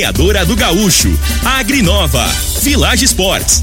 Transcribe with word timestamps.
Torneadora 0.00 0.46
do 0.46 0.56
Gaúcho, 0.56 1.10
Agrinova, 1.44 2.26
Village 2.62 3.04
Sports, 3.04 3.62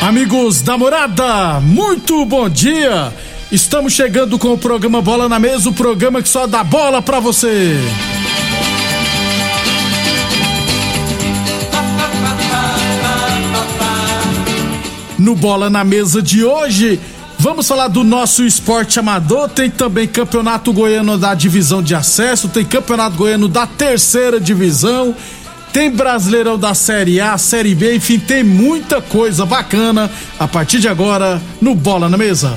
Amigos 0.00 0.62
da 0.62 0.76
morada, 0.76 1.60
muito 1.60 2.24
bom 2.26 2.48
dia! 2.48 3.12
Estamos 3.50 3.92
chegando 3.92 4.38
com 4.38 4.52
o 4.52 4.58
programa 4.58 5.00
Bola 5.00 5.28
na 5.28 5.38
Mesa 5.38 5.70
o 5.70 5.72
programa 5.72 6.20
que 6.20 6.28
só 6.28 6.46
dá 6.46 6.62
bola 6.62 7.00
pra 7.00 7.20
você. 7.20 7.76
No 15.18 15.34
Bola 15.34 15.70
na 15.70 15.84
Mesa 15.84 16.20
de 16.20 16.44
hoje, 16.44 17.00
vamos 17.44 17.68
falar 17.68 17.88
do 17.88 18.02
nosso 18.02 18.42
esporte 18.42 18.98
amador. 18.98 19.50
Tem 19.50 19.68
também 19.68 20.08
Campeonato 20.08 20.72
Goiano 20.72 21.18
da 21.18 21.34
Divisão 21.34 21.82
de 21.82 21.94
Acesso, 21.94 22.48
tem 22.48 22.64
Campeonato 22.64 23.16
Goiano 23.16 23.48
da 23.48 23.66
Terceira 23.66 24.40
Divisão, 24.40 25.14
tem 25.70 25.90
Brasileirão 25.90 26.58
da 26.58 26.72
Série 26.72 27.20
A, 27.20 27.36
Série 27.36 27.74
B, 27.74 27.96
enfim, 27.96 28.18
tem 28.18 28.42
muita 28.42 29.02
coisa 29.02 29.44
bacana 29.44 30.10
a 30.38 30.48
partir 30.48 30.80
de 30.80 30.88
agora 30.88 31.40
no 31.60 31.74
Bola 31.74 32.08
na 32.08 32.16
Mesa. 32.16 32.56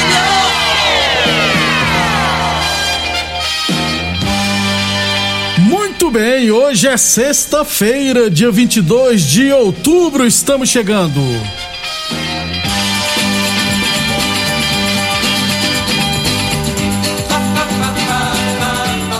Bem, 6.11 6.51
hoje 6.51 6.87
é 6.87 6.97
sexta-feira, 6.97 8.29
dia 8.29 8.51
22 8.51 9.21
de 9.21 9.51
outubro, 9.51 10.25
estamos 10.25 10.69
chegando. 10.69 11.21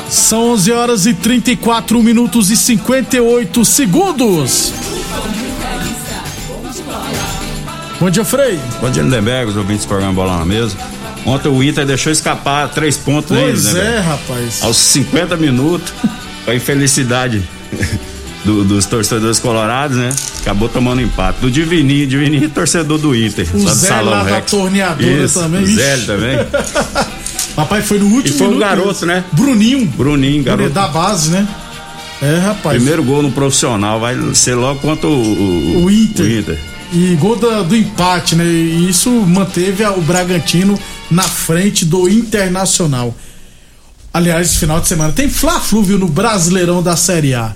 São 0.10 0.52
11 0.52 0.72
horas 0.72 1.06
e 1.06 1.14
34 1.14 2.02
minutos 2.02 2.50
e 2.52 2.58
58 2.58 3.64
segundos. 3.66 4.74
Bom 8.00 8.10
dia, 8.10 8.26
Frei. 8.26 8.60
Bom 8.82 8.90
dia, 8.90 9.04
Lindenberg, 9.04 9.52
os 9.52 9.58
ouvintes 9.58 9.86
do 9.86 9.90
programa 9.90 10.14
Bola 10.14 10.38
na 10.40 10.46
Mesa. 10.46 10.76
Ontem 11.26 11.50
o 11.50 11.62
Inter 11.64 11.86
deixou 11.86 12.12
escapar 12.12 12.68
três 12.70 12.98
pontos 12.98 13.32
aí, 13.32 13.44
Pois 13.44 13.66
é, 13.66 13.70
Lindenberg. 13.70 14.08
rapaz. 14.08 14.64
Aos 14.64 14.78
50 14.78 15.38
minutos, 15.38 15.94
a 16.48 16.54
infelicidade 16.56 17.42
do- 18.46 18.64
dos 18.64 18.86
torcedores 18.86 19.40
colorados, 19.40 19.98
né? 19.98 20.10
Acabou 20.42 20.68
tomando 20.70 21.02
empate. 21.02 21.40
Do 21.42 21.52
Divininho, 21.52 22.08
Divininho 22.08 22.50
torcedor 22.50 22.98
do 22.98 23.16
Inter. 23.16 23.48
O 23.54 23.60
do 23.60 23.70
Zé 23.74 23.88
Salão 23.90 24.12
lá 24.12 24.24
da 24.24 24.36
Rex. 24.36 24.50
torneadora 24.52 25.08
Isso, 25.26 25.40
também, 25.40 25.64
O 25.64 25.68
Zé 25.68 25.98
também. 25.98 26.38
Rapaz, 27.56 27.86
foi 27.86 28.00
no 28.00 28.06
último 28.08 28.34
E 28.36 28.38
foi 28.38 28.48
um 28.48 28.52
minuto 28.52 28.66
garoto, 28.68 29.06
né? 29.06 29.24
Bruninho. 29.34 29.86
Bruninho, 29.86 30.44
garoto. 30.44 30.70
Da 30.70 30.88
base, 30.88 31.30
né? 31.30 31.48
É, 32.22 32.38
rapaz. 32.38 32.76
Primeiro 32.78 33.04
gol 33.04 33.22
no 33.22 33.32
profissional, 33.32 34.00
vai 34.00 34.16
ser 34.36 34.56
logo 34.56 34.80
contra 34.80 35.08
o, 35.08 35.12
o, 35.12 35.84
O 35.86 35.92
Inter. 35.92 36.26
o 36.26 36.30
Inter. 36.40 36.60
E 36.94 37.16
gol 37.20 37.36
da- 37.36 37.62
do 37.64 37.76
empate, 37.76 38.36
né? 38.36 38.44
E 38.46 38.90
isso 38.90 39.10
manteve 39.10 39.84
a- 39.84 39.92
o 39.92 40.02
Bragantino 40.02 40.80
na 41.10 41.24
frente 41.24 41.84
do 41.86 42.08
Internacional. 42.10 43.16
Aliás, 44.14 44.56
final 44.58 44.82
de 44.82 44.88
semana 44.88 45.14
tem 45.14 45.30
Fla-Flu, 45.30 45.84
viu, 45.84 45.98
no 45.98 46.08
Brasileirão 46.08 46.84
da 46.84 46.98
Série 46.98 47.34
A. 47.34 47.56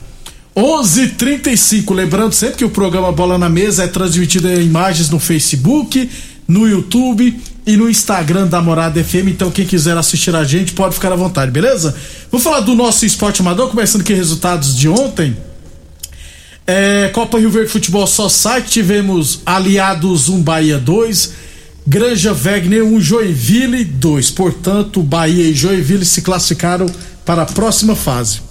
11:35. 0.55 1.93
Lembrando 1.93 2.31
sempre 2.33 2.57
que 2.57 2.65
o 2.65 2.69
programa 2.69 3.11
Bola 3.11 3.37
na 3.37 3.49
Mesa 3.49 3.83
é 3.83 3.87
transmitido 3.87 4.49
em 4.49 4.61
imagens 4.61 5.09
no 5.09 5.19
Facebook, 5.19 6.09
no 6.47 6.65
YouTube 6.65 7.37
e 7.67 7.75
no 7.75 7.89
Instagram 7.89 8.47
da 8.47 8.61
Morada 8.61 9.03
FM. 9.03 9.27
Então, 9.27 9.51
quem 9.51 9.65
quiser 9.65 9.97
assistir 9.97 10.33
a 10.33 10.45
gente 10.45 10.71
pode 10.71 10.95
ficar 10.95 11.11
à 11.11 11.15
vontade, 11.15 11.51
beleza? 11.51 11.93
Vamos 12.31 12.43
falar 12.43 12.61
do 12.61 12.73
nosso 12.73 13.05
esporte 13.05 13.41
amador, 13.41 13.69
começando 13.69 14.01
aqui 14.01 14.13
resultados 14.13 14.77
de 14.77 14.87
ontem. 14.87 15.35
É, 16.65 17.09
Copa 17.13 17.37
Rio 17.37 17.49
Verde 17.49 17.69
Futebol 17.69 18.07
Society, 18.07 18.69
tivemos 18.69 19.41
Aliados 19.45 20.29
1 20.29 20.41
Bahia 20.41 20.79
2, 20.79 21.33
Granja 21.87 22.33
Wegner 22.33 22.83
1 22.83 22.99
Joinville 22.99 23.85
2. 23.85 24.31
Portanto, 24.31 25.03
Bahia 25.03 25.43
e 25.43 25.53
Joinville 25.53 26.03
se 26.03 26.23
classificaram 26.23 26.87
para 27.23 27.43
a 27.43 27.45
próxima 27.45 27.95
fase. 27.95 28.41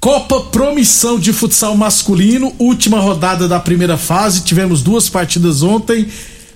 Copa 0.00 0.40
Promissão 0.44 1.18
de 1.18 1.32
Futsal 1.32 1.76
Masculino, 1.76 2.52
última 2.58 2.98
rodada 2.98 3.46
da 3.46 3.60
primeira 3.60 3.98
fase. 3.98 4.40
Tivemos 4.40 4.82
duas 4.82 5.08
partidas 5.08 5.62
ontem. 5.62 6.08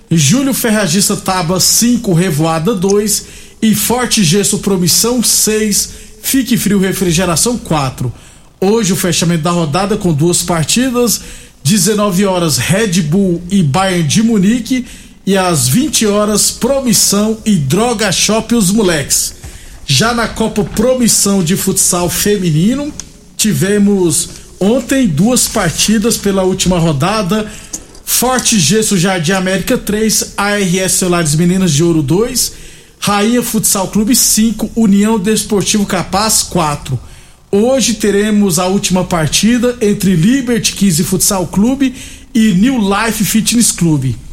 Júlio 0.09 0.53
Ferragista 0.53 1.15
Taba 1.15 1.59
5, 1.59 2.13
Revoada 2.13 2.73
2 2.73 3.25
e 3.61 3.75
Forte 3.75 4.23
Gesso 4.23 4.59
Promissão 4.59 5.21
6, 5.21 5.89
Fique 6.21 6.57
Frio 6.57 6.79
Refrigeração 6.79 7.57
4. 7.57 8.11
Hoje 8.59 8.93
o 8.93 8.95
fechamento 8.95 9.43
da 9.43 9.51
rodada 9.51 9.97
com 9.97 10.13
duas 10.13 10.41
partidas, 10.41 11.21
19 11.63 12.25
horas 12.25 12.57
Red 12.57 13.01
Bull 13.03 13.41
e 13.51 13.61
Bayern 13.61 14.07
de 14.07 14.23
Munique 14.23 14.85
e 15.27 15.35
às 15.35 15.67
20 15.67 16.07
horas 16.07 16.51
Promissão 16.51 17.37
e 17.45 17.57
Droga 17.57 18.09
Shop 18.13 18.55
os 18.55 18.71
moleques. 18.71 19.35
Já 19.85 20.13
na 20.13 20.25
Copa 20.25 20.63
Promissão 20.63 21.43
de 21.43 21.57
Futsal 21.57 22.09
Feminino, 22.09 22.93
tivemos 23.35 24.29
ontem 24.57 25.05
duas 25.05 25.45
partidas 25.45 26.15
pela 26.15 26.43
última 26.43 26.79
rodada. 26.79 27.51
Forte 28.05 28.57
Gesso 28.57 28.97
Jardim 28.97 29.33
América 29.33 29.77
3, 29.77 30.33
ARS 30.37 30.93
Celulares 30.93 31.35
Meninas 31.35 31.73
de 31.73 31.83
Ouro 31.83 32.01
2, 32.01 32.53
Rainha 32.97 33.43
Futsal 33.43 33.89
Clube 33.89 34.15
5, 34.15 34.71
União 34.77 35.19
Desportivo 35.19 35.85
Capaz 35.85 36.41
4. 36.43 36.97
Hoje 37.51 37.95
teremos 37.95 38.59
a 38.59 38.67
última 38.67 39.03
partida 39.03 39.77
entre 39.81 40.15
Liberty 40.15 40.71
15 40.71 41.03
Futsal 41.03 41.47
Clube 41.47 41.93
e 42.33 42.53
New 42.53 42.79
Life 42.79 43.25
Fitness 43.25 43.73
Clube. 43.73 44.26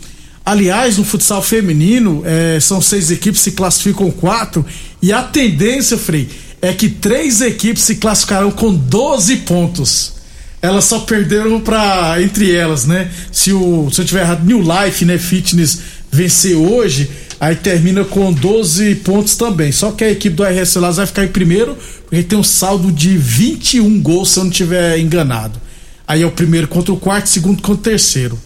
Aliás, 0.45 0.99
no 0.99 1.05
futsal 1.05 1.43
feminino, 1.43 2.23
eh, 2.27 2.59
são 2.61 2.79
seis 2.79 3.11
equipes, 3.11 3.41
se 3.41 3.53
classificam 3.53 4.11
quatro. 4.11 4.65
E 5.01 5.11
a 5.11 5.23
tendência, 5.23 5.97
Frei, 5.97 6.29
é 6.61 6.71
que 6.75 6.91
três 6.91 7.41
equipes 7.41 7.83
se 7.83 7.95
classificarão 7.97 8.51
com 8.51 8.75
12 8.75 9.37
pontos. 9.39 10.13
Elas 10.61 10.85
só 10.85 11.01
perderam 11.01 11.61
para 11.61 12.21
entre 12.23 12.53
elas, 12.55 12.85
né? 12.85 13.11
Se, 13.33 13.55
o, 13.55 13.91
se 13.91 14.03
eu 14.03 14.05
tiver 14.05 14.21
errado, 14.21 14.45
New 14.45 14.61
Life, 14.61 15.05
né? 15.07 15.17
Fitness 15.17 15.81
vencer 16.13 16.57
hoje, 16.57 17.11
aí 17.41 17.57
termina 17.57 18.05
com 18.05 18.31
12 18.31 18.97
pontos 18.97 19.37
também. 19.37 19.73
Só 19.73 19.93
que 19.93 20.05
a 20.05 20.11
equipe 20.11 20.37
do 20.37 20.45
RS 20.45 20.69
Celas 20.69 20.97
vai 20.97 21.07
ficar 21.07 21.25
em 21.25 21.29
primeiro, 21.29 21.77
porque 22.07 22.23
tem 22.23 22.39
um 22.39 22.45
saldo 22.45 22.93
de 22.93 23.17
21 23.17 24.01
gols, 24.03 24.31
se 24.31 24.39
eu 24.39 24.45
não 24.45 24.51
tiver 24.51 24.99
enganado. 24.99 25.59
Aí 26.07 26.21
é 26.21 26.27
o 26.27 26.31
primeiro 26.31 26.69
contra 26.69 26.93
o 26.93 26.99
quarto, 26.99 27.31
segundo 27.31 27.63
contra 27.63 27.73
o 27.73 27.77
terceiro 27.79 28.39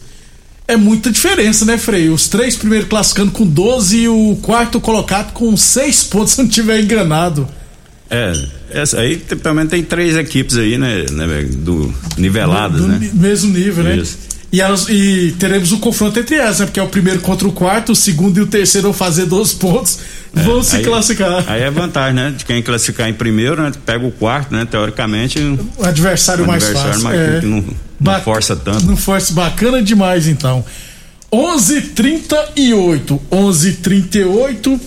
é 0.69 0.77
muita 0.77 1.11
diferença, 1.11 1.65
né, 1.65 1.79
Frei? 1.79 2.11
Os 2.11 2.29
três 2.29 2.55
primeiros 2.55 2.89
classificando 2.89 3.33
com 3.33 3.47
12 3.47 3.97
e 3.97 4.09
o 4.09 4.39
quarto 4.43 4.79
colocado 4.79 5.33
com 5.33 5.57
6 5.57 6.05
pontos, 6.05 6.35
se 6.37 6.43
não 6.43 6.49
tiver 6.49 6.81
enganado. 6.81 7.49
É, 8.11 8.33
essa 8.71 9.01
aí 9.01 9.17
tem- 9.17 9.39
também 9.39 9.67
tem 9.67 9.83
três 9.83 10.17
equipes 10.17 10.57
aí, 10.57 10.79
né, 10.79 11.07
né 11.11 11.47
do, 11.51 11.93
niveladas, 12.17 12.83
do 12.83 12.89
né? 12.89 13.11
mesmo 13.15 13.53
nível, 13.53 13.83
né? 13.83 13.97
Isso. 13.97 14.29
E, 14.51 14.63
elas, 14.63 14.87
e 14.89 15.35
teremos 15.39 15.73
o 15.73 15.77
um 15.77 15.79
confronto 15.79 16.19
entre 16.19 16.37
elas, 16.37 16.61
né? 16.61 16.65
Porque 16.65 16.81
é 16.81 16.83
o 16.83 16.89
primeiro 16.89 17.21
contra 17.21 17.47
o 17.47 17.53
quarto, 17.53 17.93
o 17.93 17.97
segundo 17.97 18.39
e 18.39 18.41
o 18.41 18.47
terceiro 18.47 18.87
vão 18.87 18.95
fazer 18.95 19.27
12 19.27 19.57
pontos, 19.57 19.99
é, 20.35 20.41
vão 20.43 20.63
se 20.63 20.77
aí, 20.77 20.83
classificar. 20.83 21.45
Aí 21.47 21.61
é 21.61 21.71
vantagem, 21.71 22.15
né? 22.15 22.35
De 22.35 22.47
quem 22.47 22.63
classificar 22.63 23.11
em 23.11 23.13
primeiro, 23.13 23.63
né? 23.63 23.73
Pega 23.85 24.07
o 24.07 24.11
quarto, 24.11 24.55
né? 24.55 24.65
Teoricamente. 24.65 25.39
O 25.77 25.85
adversário, 25.85 26.47
mais 26.47 26.65
adversário 26.65 26.93
fácil. 26.93 27.05
Mais, 27.05 27.21
é. 27.21 27.41
que 27.41 27.47
não, 27.47 27.63
não 28.01 28.21
força 28.21 28.57
tanto. 28.57 28.85
Não 28.85 28.97
força, 28.97 29.33
bacana 29.33 29.83
demais 29.83 30.27
então. 30.29 30.65
11:38, 31.33 33.21
11:38 33.31 34.81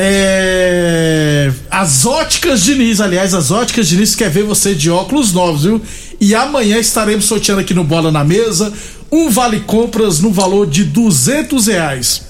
é... 0.00 1.50
As 1.68 2.06
óticas 2.06 2.62
Diniz, 2.62 3.00
aliás, 3.00 3.34
as 3.34 3.50
óticas 3.50 3.88
Diniz 3.88 4.14
quer 4.14 4.30
ver 4.30 4.44
você 4.44 4.72
de 4.72 4.88
óculos 4.88 5.32
novos, 5.32 5.64
viu? 5.64 5.82
E 6.20 6.36
amanhã 6.36 6.78
estaremos 6.78 7.24
sorteando 7.24 7.62
aqui 7.62 7.74
no 7.74 7.82
Bola 7.82 8.12
na 8.12 8.22
Mesa 8.22 8.72
um 9.10 9.28
vale 9.28 9.58
compras 9.60 10.20
no 10.20 10.32
valor 10.32 10.68
de 10.68 10.84
duzentos 10.84 11.66
reais. 11.66 12.22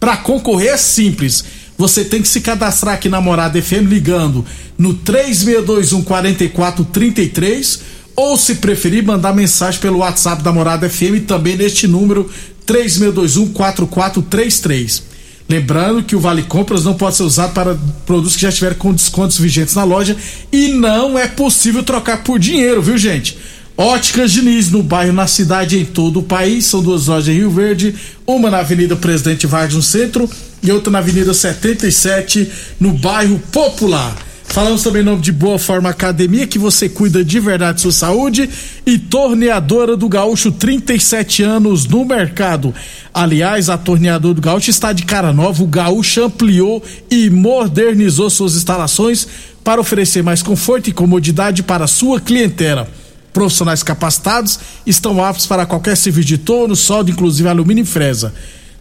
Para 0.00 0.16
concorrer 0.16 0.72
é 0.72 0.76
simples. 0.76 1.44
Você 1.76 2.04
tem 2.04 2.20
que 2.20 2.26
se 2.26 2.40
cadastrar 2.40 2.96
aqui 2.96 3.08
na 3.08 3.20
Morada 3.20 3.62
FM 3.62 3.86
ligando 3.88 4.44
no 4.76 4.92
3621 4.94 6.02
4433 6.02 7.80
ou 8.18 8.36
se 8.36 8.56
preferir 8.56 9.04
mandar 9.04 9.32
mensagem 9.32 9.80
pelo 9.80 9.98
WhatsApp 9.98 10.42
da 10.42 10.52
Morada 10.52 10.90
FM 10.90 11.24
também 11.24 11.56
neste 11.56 11.86
número 11.86 12.28
3621 12.66 13.52
4433. 13.52 15.04
Lembrando 15.48 16.02
que 16.02 16.16
o 16.16 16.20
Vale 16.20 16.42
Compras 16.42 16.84
não 16.84 16.94
pode 16.94 17.14
ser 17.14 17.22
usado 17.22 17.54
para 17.54 17.78
produtos 18.04 18.34
que 18.34 18.42
já 18.42 18.48
estiverem 18.48 18.76
com 18.76 18.92
descontos 18.92 19.38
vigentes 19.38 19.76
na 19.76 19.84
loja 19.84 20.16
e 20.52 20.66
não 20.66 21.16
é 21.16 21.28
possível 21.28 21.84
trocar 21.84 22.24
por 22.24 22.40
dinheiro, 22.40 22.82
viu, 22.82 22.98
gente? 22.98 23.38
Óticas 23.76 24.32
Diniz, 24.32 24.68
no 24.68 24.82
bairro, 24.82 25.12
na 25.12 25.28
cidade, 25.28 25.78
em 25.78 25.84
todo 25.84 26.18
o 26.18 26.24
país. 26.24 26.64
São 26.66 26.82
duas 26.82 27.06
lojas 27.06 27.28
em 27.28 27.38
Rio 27.38 27.52
Verde, 27.52 27.94
uma 28.26 28.50
na 28.50 28.58
Avenida 28.58 28.96
Presidente 28.96 29.46
Vargas 29.46 29.76
no 29.76 29.82
centro 29.82 30.28
e 30.60 30.72
outra 30.72 30.90
na 30.90 30.98
Avenida 30.98 31.32
77, 31.32 32.50
no 32.80 32.94
bairro 32.94 33.40
Popular. 33.52 34.27
Falamos 34.48 34.82
também 34.82 35.02
em 35.02 35.04
nome 35.04 35.22
de 35.22 35.30
Boa 35.30 35.58
Forma 35.58 35.90
Academia, 35.90 36.46
que 36.46 36.58
você 36.58 36.88
cuida 36.88 37.24
de 37.24 37.38
verdade 37.38 37.80
sua 37.80 37.92
saúde. 37.92 38.48
E 38.84 38.98
Torneadora 38.98 39.96
do 39.96 40.08
Gaúcho, 40.08 40.50
37 40.50 41.42
anos 41.42 41.86
no 41.86 42.04
mercado. 42.04 42.74
Aliás, 43.12 43.68
a 43.68 43.78
Torneadora 43.78 44.34
do 44.34 44.40
Gaúcho 44.40 44.70
está 44.70 44.92
de 44.92 45.04
cara 45.04 45.32
nova. 45.32 45.62
O 45.62 45.66
Gaúcho 45.66 46.24
ampliou 46.24 46.82
e 47.10 47.30
modernizou 47.30 48.28
suas 48.30 48.56
instalações 48.56 49.28
para 49.62 49.80
oferecer 49.80 50.22
mais 50.22 50.42
conforto 50.42 50.88
e 50.88 50.92
comodidade 50.92 51.62
para 51.62 51.86
sua 51.86 52.20
clientela. 52.20 52.88
Profissionais 53.32 53.82
capacitados 53.82 54.58
estão 54.86 55.22
aptos 55.22 55.46
para 55.46 55.66
qualquer 55.66 55.96
serviço 55.96 56.26
de 56.26 56.38
torno, 56.38 56.74
solda, 56.74 57.10
inclusive 57.10 57.48
alumínio 57.48 57.82
e 57.82 57.86
fresa. 57.86 58.34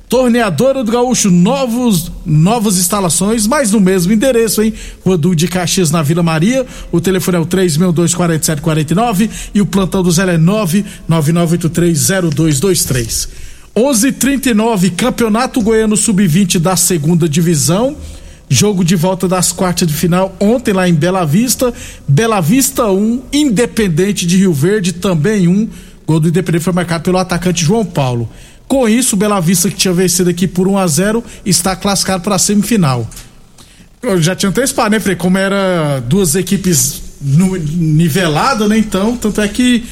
Torneadora 0.10 0.84
do 0.86 0.92
Gaúcho, 0.92 1.30
novos, 1.30 2.10
novas 2.26 2.78
instalações, 2.78 3.46
mas 3.46 3.74
no 3.74 3.82
mesmo 3.82 4.14
endereço, 4.14 4.62
hein? 4.62 4.74
Rodu 5.06 5.36
de 5.36 5.50
Caxias 5.50 5.92
na 5.92 6.02
Vila 6.02 6.24
Maria. 6.24 6.66
O 6.94 7.02
telefone 7.02 7.36
é 7.36 7.42
o 7.42 7.46
3624749 7.46 9.30
e 9.54 9.60
o 9.60 9.66
plantão 9.66 10.02
do 10.02 10.10
Zé 10.10 10.24
é 10.24 10.38
999830223. 10.38 13.28
11:39 13.76 14.92
Campeonato 14.96 15.62
Goiano 15.62 15.98
Sub-20 15.98 16.58
da 16.58 16.78
Segunda 16.78 17.28
Divisão. 17.28 17.98
Jogo 18.50 18.86
de 18.86 18.96
volta 18.96 19.28
das 19.28 19.52
quartas 19.52 19.86
de 19.86 19.94
final 19.94 20.34
ontem 20.40 20.74
lá 20.74 20.88
em 20.88 20.94
Bela 20.94 21.26
Vista. 21.26 21.74
Bela 22.08 22.40
Vista 22.40 22.86
1, 22.86 22.98
um, 22.98 23.22
Independente 23.34 24.26
de 24.26 24.38
Rio 24.38 24.54
Verde 24.54 24.94
também 24.94 25.50
um. 25.50 25.68
Gol 26.08 26.22
do 26.22 26.30
Independente 26.30 26.64
foi 26.64 26.72
marcado 26.72 27.04
pelo 27.04 27.18
atacante 27.18 27.66
João 27.66 27.84
Paulo. 27.84 28.30
Com 28.68 28.88
isso, 28.88 29.16
o 29.16 29.20
Bela 29.20 29.40
Vista, 29.40 29.70
que 29.70 29.76
tinha 29.76 29.94
vencido 29.94 30.30
aqui 30.30 30.48
por 30.48 30.68
1 30.68 30.78
a 30.78 30.88
0 30.88 31.24
está 31.46 31.76
classificado 31.76 32.24
para 32.24 32.36
a 32.36 32.40
semifinal. 32.40 33.10
Eu 34.02 34.22
já 34.22 34.36
tinha 34.36 34.50
antecipado, 34.50 34.92
né, 34.92 35.00
Frei? 35.00 35.16
Como 35.16 35.38
era 35.38 36.00
duas 36.02 36.36
equipes 36.36 37.02
niveladas, 37.22 38.68
né? 38.70 38.78
Então, 38.78 39.16
tanto 39.18 39.42
é 39.42 39.48
que 39.48 39.84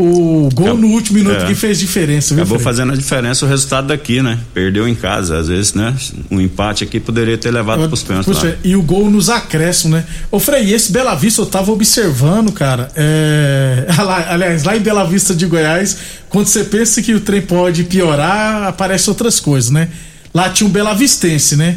o 0.00 0.48
gol 0.52 0.76
no 0.76 0.88
último 0.88 1.18
minuto 1.18 1.42
é. 1.42 1.46
que 1.46 1.54
fez 1.54 1.78
diferença, 1.78 2.34
viu, 2.34 2.42
Acabou 2.42 2.58
Frei? 2.58 2.64
fazendo 2.64 2.92
a 2.92 2.96
diferença 2.96 3.44
o 3.44 3.48
resultado 3.48 3.88
daqui, 3.88 4.22
né? 4.22 4.38
Perdeu 4.52 4.88
em 4.88 4.94
casa, 4.94 5.38
às 5.38 5.48
vezes, 5.48 5.74
né? 5.74 5.94
Um 6.30 6.40
empate 6.40 6.84
aqui 6.84 6.98
poderia 6.98 7.36
ter 7.36 7.50
levado 7.50 7.80
para 7.80 7.94
os 7.94 8.02
pênaltis 8.02 8.42
lá. 8.42 8.52
E 8.64 8.74
o 8.74 8.82
gol 8.82 9.10
nos 9.10 9.28
acréscimos, 9.28 9.98
né? 9.98 10.04
Ô 10.30 10.40
Frei, 10.40 10.72
esse 10.72 10.90
Bela 10.90 11.14
Vista 11.14 11.42
eu 11.42 11.46
tava 11.46 11.70
observando, 11.70 12.50
cara. 12.52 12.90
É... 12.96 13.86
Aliás, 14.28 14.64
lá 14.64 14.76
em 14.76 14.80
Bela 14.80 15.04
Vista 15.04 15.34
de 15.34 15.46
Goiás, 15.46 15.96
quando 16.28 16.46
você 16.46 16.64
pensa 16.64 17.02
que 17.02 17.14
o 17.14 17.20
trem 17.20 17.42
pode 17.42 17.84
piorar, 17.84 18.64
aparecem 18.64 19.10
outras 19.10 19.38
coisas, 19.38 19.70
né? 19.70 19.88
Lá 20.32 20.48
tinha 20.48 20.66
um 20.68 20.70
Bela 20.70 20.94
Vistense, 20.94 21.56
né? 21.56 21.76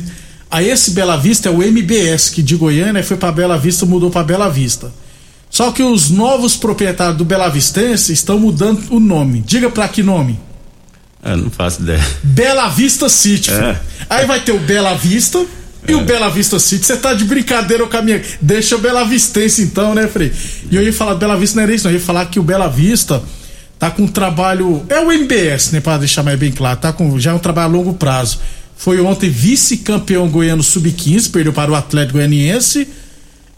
Aí 0.50 0.70
esse 0.70 0.92
Bela 0.92 1.18
Vista 1.18 1.50
é 1.50 1.52
o 1.52 1.64
MBS, 1.64 2.30
que 2.30 2.44
de 2.44 2.56
Goiânia 2.56 3.04
foi 3.04 3.18
para 3.18 3.32
Bela 3.32 3.58
Vista, 3.58 3.86
mudou 3.86 4.12
para 4.12 4.24
Bela 4.24 4.50
Vista. 4.50 4.92
Só 5.54 5.72
que 5.72 5.84
os 5.84 6.10
novos 6.10 6.58
proprietários 6.58 7.16
do 7.16 7.24
Bela 7.24 7.48
Vistense 7.48 8.12
estão 8.12 8.40
mudando 8.40 8.82
o 8.90 9.00
nome. 9.00 9.44
Diga 9.46 9.70
para 9.70 9.88
que 9.88 10.02
nome? 10.02 10.40
Eu 11.24 11.38
não 11.38 11.52
faço 11.52 11.84
ideia. 11.84 12.04
Bela 12.24 12.68
Vista 12.70 13.08
City. 13.08 13.52
É. 13.52 13.80
Aí 14.10 14.26
vai 14.26 14.40
ter 14.40 14.52
o 14.52 14.58
Bela 14.58 14.96
Vista 14.96 15.46
e 15.88 15.92
é. 15.92 15.96
o 15.96 16.02
Bela 16.02 16.28
Vista 16.28 16.58
City. 16.58 16.84
Você 16.84 16.98
tá 16.98 17.14
de 17.14 17.26
brincadeira 17.26 17.86
com 17.86 17.96
a 17.96 18.02
minha. 18.02 18.20
Deixa 18.42 18.76
o 18.76 18.80
Bela 18.80 19.04
Vistense 19.04 19.62
então, 19.62 19.94
né, 19.94 20.08
Frei? 20.08 20.34
E 20.72 20.76
eu 20.76 20.82
ia 20.82 20.92
falar 20.92 21.14
Bela 21.14 21.38
Vista 21.38 21.58
não 21.58 21.64
era 21.64 21.76
isso, 21.76 21.84
não. 21.84 21.92
Eu 21.92 22.00
ia 22.00 22.04
falar 22.04 22.26
que 22.26 22.40
o 22.40 22.44
Bela 22.44 22.68
Vista 22.68 23.22
tá 23.78 23.92
com 23.92 24.02
um 24.02 24.08
trabalho. 24.08 24.84
É 24.90 25.00
o 25.02 25.12
MBS, 25.12 25.72
né, 25.72 25.80
para 25.80 26.00
deixar 26.00 26.24
mais 26.24 26.40
bem 26.40 26.52
claro. 26.52 26.80
Tá 26.80 26.92
com 26.92 27.20
já 27.20 27.30
é 27.30 27.34
um 27.36 27.38
trabalho 27.38 27.76
a 27.76 27.78
longo 27.78 27.94
prazo. 27.94 28.40
Foi 28.76 29.00
ontem 29.00 29.30
vice-campeão 29.30 30.28
goiano 30.30 30.64
sub-15, 30.64 31.30
perdeu 31.30 31.54
para 31.54 31.72
o 31.72 31.76
Atlético 31.76 32.14
Goianiense 32.14 32.88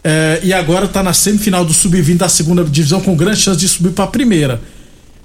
é, 0.08 0.38
e 0.44 0.52
agora 0.52 0.84
está 0.84 1.02
na 1.02 1.12
semifinal 1.12 1.64
do 1.64 1.72
sub-20 1.72 2.18
da 2.18 2.28
segunda 2.28 2.62
divisão 2.62 3.00
com 3.00 3.16
grande 3.16 3.40
chance 3.40 3.58
de 3.58 3.66
subir 3.66 3.90
para 3.90 4.04
a 4.04 4.06
primeira. 4.06 4.60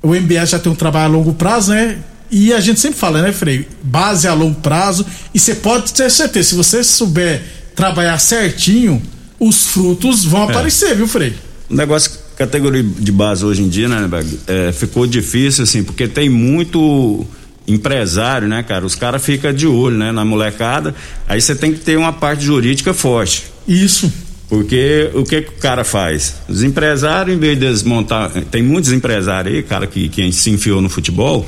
O 0.01 0.15
MBS 0.15 0.50
já 0.50 0.57
tem 0.57 0.71
um 0.71 0.75
trabalho 0.75 1.13
a 1.13 1.17
longo 1.17 1.35
prazo, 1.35 1.71
né? 1.71 2.00
E 2.31 2.51
a 2.51 2.59
gente 2.59 2.79
sempre 2.79 2.97
fala, 2.97 3.21
né, 3.21 3.31
Frei? 3.31 3.67
Base 3.83 4.27
a 4.27 4.33
longo 4.33 4.59
prazo. 4.59 5.05
E 5.35 5.39
você 5.39 5.53
pode 5.53 5.93
ter 5.93 6.09
certeza, 6.09 6.50
se 6.50 6.55
você 6.55 6.83
souber 6.83 7.43
trabalhar 7.75 8.17
certinho, 8.17 9.00
os 9.39 9.67
frutos 9.67 10.25
vão 10.25 10.41
é. 10.41 10.43
aparecer, 10.45 10.95
viu, 10.95 11.07
Frei? 11.07 11.35
O 11.69 11.75
negócio, 11.75 12.13
categoria 12.35 12.81
de 12.81 13.11
base 13.11 13.45
hoje 13.45 13.61
em 13.61 13.69
dia, 13.69 13.88
né, 13.88 14.09
é, 14.47 14.71
ficou 14.71 15.05
difícil, 15.05 15.63
assim, 15.63 15.83
porque 15.83 16.07
tem 16.07 16.27
muito 16.27 17.23
empresário, 17.67 18.47
né, 18.47 18.63
cara? 18.63 18.83
Os 18.83 18.95
caras 18.95 19.23
ficam 19.23 19.53
de 19.53 19.67
olho, 19.67 19.97
né, 19.97 20.11
na 20.11 20.25
molecada. 20.25 20.95
Aí 21.27 21.39
você 21.39 21.53
tem 21.53 21.71
que 21.71 21.81
ter 21.81 22.00
uma 22.00 22.11
parte 22.11 22.43
jurídica 22.43 22.95
forte. 22.95 23.43
Isso. 23.67 24.11
Porque 24.51 25.10
o 25.13 25.24
que, 25.24 25.43
que 25.43 25.50
o 25.50 25.62
cara 25.62 25.86
faz? 25.86 26.36
Os 26.46 26.62
empresários, 26.62 27.34
em 27.34 27.39
vez 27.39 27.58
de 27.58 27.65
desmontar. 27.65 28.29
Tem 28.51 28.62
muitos 28.62 28.91
empresários 28.91 29.55
aí, 29.55 29.63
cara, 29.63 29.88
que, 29.88 30.10
que 30.10 30.29
se 30.34 30.50
enfiou 30.50 30.81
no 30.81 30.89
futebol. 30.89 31.48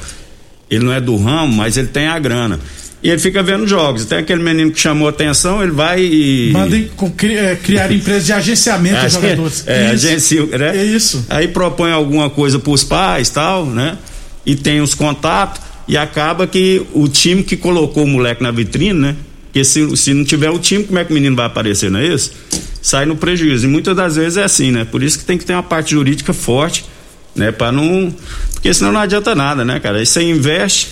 Ele 0.71 0.85
não 0.85 0.93
é 0.93 1.01
do 1.01 1.17
ramo, 1.17 1.51
mas 1.51 1.75
ele 1.75 1.89
tem 1.89 2.07
a 2.07 2.17
grana. 2.17 2.61
E 3.03 3.09
ele 3.09 3.19
fica 3.19 3.43
vendo 3.43 3.67
jogos. 3.67 4.05
Tem 4.05 4.19
aquele 4.19 4.41
menino 4.41 4.71
que 4.71 4.79
chamou 4.79 5.09
atenção, 5.09 5.61
ele 5.61 5.73
vai 5.73 6.01
e. 6.01 6.51
Manda 6.53 6.77
é, 6.77 7.55
criar 7.57 7.91
empresa 7.91 8.25
de 8.25 8.31
agenciamento 8.31 9.01
de 9.01 9.09
jogadores. 9.09 9.63
É, 9.67 9.87
agencia, 9.87 10.45
né? 10.45 10.77
É 10.77 10.85
isso. 10.85 11.25
Aí 11.29 11.49
propõe 11.49 11.91
alguma 11.91 12.29
coisa 12.29 12.57
para 12.57 12.71
os 12.71 12.85
pais 12.85 13.29
tal, 13.29 13.65
né? 13.65 13.97
E 14.45 14.55
tem 14.55 14.79
os 14.79 14.95
contatos. 14.95 15.61
E 15.89 15.97
acaba 15.97 16.47
que 16.47 16.81
o 16.93 17.09
time 17.09 17.43
que 17.43 17.57
colocou 17.57 18.05
o 18.05 18.07
moleque 18.07 18.41
na 18.41 18.51
vitrine, 18.51 18.97
né? 18.97 19.15
Porque 19.47 19.65
se, 19.65 19.97
se 19.97 20.13
não 20.13 20.23
tiver 20.23 20.51
o 20.51 20.57
time, 20.57 20.85
como 20.85 20.99
é 20.99 21.03
que 21.03 21.11
o 21.11 21.13
menino 21.13 21.35
vai 21.35 21.47
aparecer, 21.47 21.91
não 21.91 21.99
é 21.99 22.07
isso? 22.07 22.31
Sai 22.83 23.05
no 23.05 23.15
prejuízo. 23.15 23.65
E 23.65 23.69
muitas 23.69 23.95
das 23.95 24.17
vezes 24.17 24.37
é 24.37 24.43
assim, 24.43 24.69
né? 24.69 24.83
Por 24.83 25.01
isso 25.01 25.17
que 25.17 25.23
tem 25.23 25.37
que 25.37 25.45
ter 25.45 25.53
uma 25.53 25.63
parte 25.63 25.91
jurídica 25.91 26.33
forte, 26.33 26.85
né? 27.33 27.51
Para 27.51 27.71
não. 27.71 28.13
Porque 28.53 28.71
senão 28.73 28.91
não 28.91 28.99
adianta 28.99 29.33
nada, 29.33 29.63
né, 29.63 29.79
cara? 29.79 29.99
Aí 29.99 30.05
você 30.05 30.21
investe, 30.21 30.89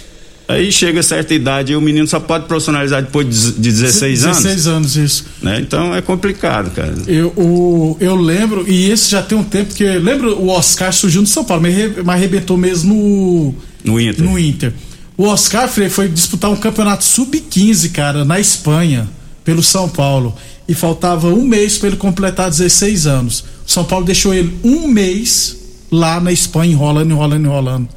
aí 0.47 0.71
chega 0.71 1.03
certa 1.03 1.33
idade 1.33 1.73
e 1.73 1.75
o 1.75 1.81
menino 1.81 2.07
só 2.07 2.19
pode 2.19 2.45
profissionalizar 2.45 3.03
depois 3.03 3.27
de 3.27 3.71
16 3.71 4.23
anos. 4.23 4.37
16 4.37 4.67
anos, 4.67 4.95
isso. 4.95 5.25
Né? 5.41 5.59
Então 5.59 5.93
é 5.93 6.01
complicado, 6.01 6.71
cara. 6.71 6.95
Eu, 7.05 7.27
o, 7.35 7.97
eu 7.99 8.15
lembro, 8.15 8.63
e 8.67 8.89
esse 8.89 9.11
já 9.11 9.21
tem 9.21 9.37
um 9.37 9.43
tempo 9.43 9.73
que. 9.73 9.83
Lembro 9.83 10.39
o 10.39 10.47
Oscar 10.47 10.93
surgiu 10.93 11.21
no 11.21 11.27
São 11.27 11.43
Paulo, 11.43 11.61
mas 11.61 12.15
arrebentou 12.15 12.55
mesmo 12.55 13.53
no 13.83 13.99
Inter. 13.99 14.23
No 14.23 14.39
Inter. 14.39 14.73
O 15.17 15.25
Oscar 15.25 15.67
foi 15.67 16.07
disputar 16.07 16.49
um 16.49 16.55
campeonato 16.55 17.03
sub-15, 17.03 17.91
cara, 17.91 18.23
na 18.23 18.39
Espanha, 18.39 19.07
pelo 19.43 19.61
São 19.61 19.89
Paulo 19.89 20.35
e 20.71 20.73
faltava 20.73 21.27
um 21.27 21.43
mês 21.43 21.77
para 21.77 21.89
ele 21.89 21.97
completar 21.97 22.49
16 22.49 23.05
anos. 23.05 23.43
São 23.67 23.83
Paulo 23.83 24.05
deixou 24.05 24.33
ele 24.33 24.57
um 24.63 24.87
mês 24.87 25.57
lá 25.91 26.21
na 26.21 26.31
Espanha, 26.31 26.71
enrolando, 26.71 27.11
enrolando, 27.11 27.45
enrolando. 27.45 27.89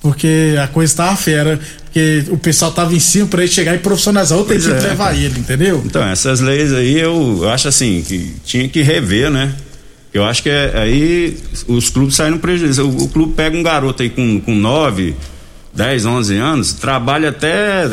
Porque 0.00 0.56
a 0.60 0.66
coisa 0.66 0.92
estava 0.92 1.14
fera, 1.14 1.60
porque 1.84 2.24
o 2.30 2.36
pessoal 2.36 2.72
estava 2.72 2.92
em 2.92 2.98
cima 2.98 3.28
para 3.28 3.44
ele 3.44 3.52
chegar 3.52 3.76
e 3.76 3.78
profissionalizar 3.78 4.36
outra 4.36 4.56
equipe 4.56 4.72
é. 4.72 4.80
levar 4.80 5.16
ele, 5.16 5.38
entendeu? 5.38 5.80
Então, 5.86 6.02
essas 6.02 6.40
leis 6.40 6.72
aí 6.72 6.98
eu 6.98 7.48
acho 7.48 7.68
assim, 7.68 8.02
que 8.04 8.34
tinha 8.44 8.68
que 8.68 8.82
rever, 8.82 9.30
né? 9.30 9.54
Eu 10.12 10.24
acho 10.24 10.42
que 10.42 10.50
é, 10.50 10.72
aí 10.74 11.38
os 11.68 11.90
clubes 11.90 12.16
saem 12.16 12.32
no 12.32 12.40
prejuízo. 12.40 12.88
O, 12.88 13.04
o, 13.04 13.08
clube 13.08 13.34
pega 13.34 13.56
um 13.56 13.62
garoto 13.62 14.02
aí 14.02 14.10
com, 14.10 14.40
com 14.40 14.52
9, 14.52 15.14
10, 15.72 16.06
11 16.06 16.36
anos, 16.38 16.72
trabalha 16.72 17.28
até 17.28 17.88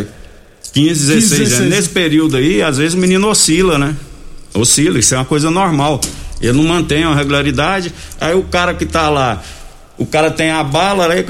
15, 0.74 1.08
16, 1.08 1.30
16 1.30 1.54
anos. 1.54 1.70
Nesse 1.70 1.90
período 1.90 2.38
aí, 2.38 2.64
às 2.64 2.80
vezes 2.80 2.96
o 2.96 2.98
menino 2.98 3.28
oscila, 3.28 3.78
né? 3.78 3.96
Oscila, 4.58 5.00
isso 5.00 5.14
é 5.14 5.18
uma 5.18 5.26
coisa 5.26 5.50
normal. 5.50 6.02
Ele 6.42 6.54
não 6.54 6.64
mantém 6.64 7.06
uma 7.06 7.16
regularidade. 7.16 7.94
Aí 8.20 8.36
o 8.36 8.44
cara 8.44 8.74
que 8.74 8.86
tá 8.86 9.10
lá, 9.10 9.42
o 9.98 10.06
cara 10.06 10.30
tem 10.30 10.52
a 10.52 10.64
bala, 10.64 11.12
aí 11.12 11.26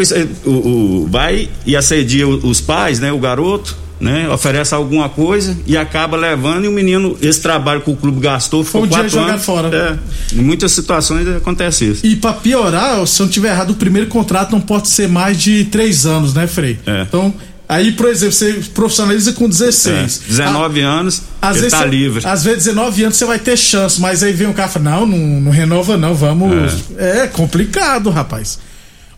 o, 0.46 0.50
o, 0.52 1.08
vai 1.10 1.50
e 1.66 1.76
assedia 1.76 2.28
os 2.28 2.60
pais, 2.60 3.00
né? 3.00 3.12
O 3.12 3.20
garoto, 3.20 3.78
né? 4.00 4.30
Oferece 4.30 4.74
alguma 4.74 5.10
coisa 5.10 5.58
e 5.66 5.78
acaba 5.78 6.18
levando 6.18 6.66
e 6.66 6.68
o 6.68 6.72
menino, 6.72 7.18
esse 7.22 7.42
trabalho 7.42 7.82
que 7.82 7.90
o 7.90 7.96
clube 7.96 8.20
gastou, 8.20 8.64
ficou 8.64 8.84
um 8.84 8.88
quatro 8.88 9.10
dia 9.10 9.22
anos. 9.22 9.46
fora. 9.46 9.70
É, 9.76 10.38
em 10.38 10.42
muitas 10.42 10.72
situações 10.72 11.28
acontece 11.28 11.90
isso. 11.90 12.06
E 12.06 12.16
para 12.16 12.34
piorar, 12.34 13.06
se 13.08 13.22
eu 13.22 13.26
não 13.26 13.32
tiver 13.32 13.50
errado, 13.50 13.72
o 13.72 13.76
primeiro 13.76 14.08
contrato 14.08 14.52
não 14.52 14.62
pode 14.62 14.90
ser 14.90 15.08
mais 15.08 15.42
de 15.42 15.66
três 15.66 16.06
anos, 16.06 16.34
né, 16.34 16.46
Frei? 16.46 16.78
É. 16.86 17.04
Então, 17.04 17.34
Aí, 17.70 17.92
por 17.92 18.08
exemplo, 18.08 18.34
você 18.34 18.54
profissionaliza 18.74 19.34
com 19.34 19.50
16. 19.50 20.22
É, 20.26 20.30
19 20.30 20.82
a, 20.82 20.88
anos, 20.88 21.22
às 21.42 21.58
vezes 21.58 21.72
tá 21.72 21.80
você, 21.80 21.88
livre. 21.88 22.26
Às 22.26 22.44
vezes, 22.44 22.66
19 22.66 23.04
anos 23.04 23.18
você 23.18 23.26
vai 23.26 23.40
ter 23.40 23.58
chance, 23.58 24.00
mas 24.00 24.24
aí 24.24 24.32
vem 24.32 24.48
um 24.48 24.54
cara 24.54 24.70
e 24.70 24.74
fala: 24.74 24.86
não, 24.92 25.06
não, 25.06 25.42
não 25.42 25.52
renova, 25.52 25.98
não, 25.98 26.16
vamos. 26.16 26.86
É, 26.98 27.24
é 27.24 27.28
complicado, 27.28 28.10
rapaz. 28.10 28.60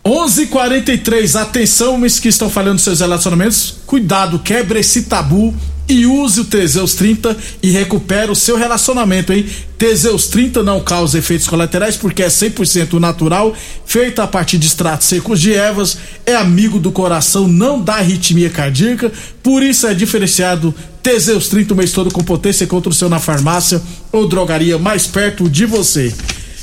11:43 0.04 1.40
atenção, 1.40 1.94
homens 1.94 2.18
que 2.18 2.28
estão 2.28 2.50
falando 2.50 2.74
dos 2.74 2.84
seus 2.84 3.00
relacionamentos, 3.00 3.76
cuidado, 3.86 4.38
quebre 4.38 4.80
esse 4.80 5.02
tabu 5.02 5.54
e 5.90 6.06
use 6.06 6.40
o 6.40 6.44
Teseus 6.44 6.94
30 6.94 7.36
e 7.62 7.70
recupere 7.70 8.30
o 8.30 8.34
seu 8.34 8.56
relacionamento, 8.56 9.32
hein? 9.32 9.44
Teseus 9.76 10.28
30 10.28 10.62
não 10.62 10.80
causa 10.80 11.18
efeitos 11.18 11.48
colaterais 11.48 11.96
porque 11.96 12.22
é 12.22 12.28
100% 12.28 13.00
natural, 13.00 13.54
feito 13.84 14.22
a 14.22 14.26
partir 14.26 14.58
de 14.58 14.66
extratos 14.66 15.08
secos 15.08 15.40
de 15.40 15.52
ervas, 15.52 15.98
é 16.24 16.34
amigo 16.34 16.78
do 16.78 16.92
coração, 16.92 17.48
não 17.48 17.80
dá 17.80 17.94
arritmia 17.94 18.50
cardíaca, 18.50 19.10
por 19.42 19.62
isso 19.62 19.86
é 19.86 19.94
diferenciado 19.94 20.74
Teseus 21.02 21.48
30 21.48 21.74
o 21.74 21.76
mês 21.76 21.92
todo 21.92 22.12
com 22.12 22.22
potência 22.22 22.66
contra 22.66 22.90
o 22.90 22.94
seu 22.94 23.08
na 23.08 23.18
farmácia 23.18 23.82
ou 24.12 24.28
drogaria 24.28 24.78
mais 24.78 25.06
perto 25.06 25.48
de 25.48 25.64
você. 25.64 26.12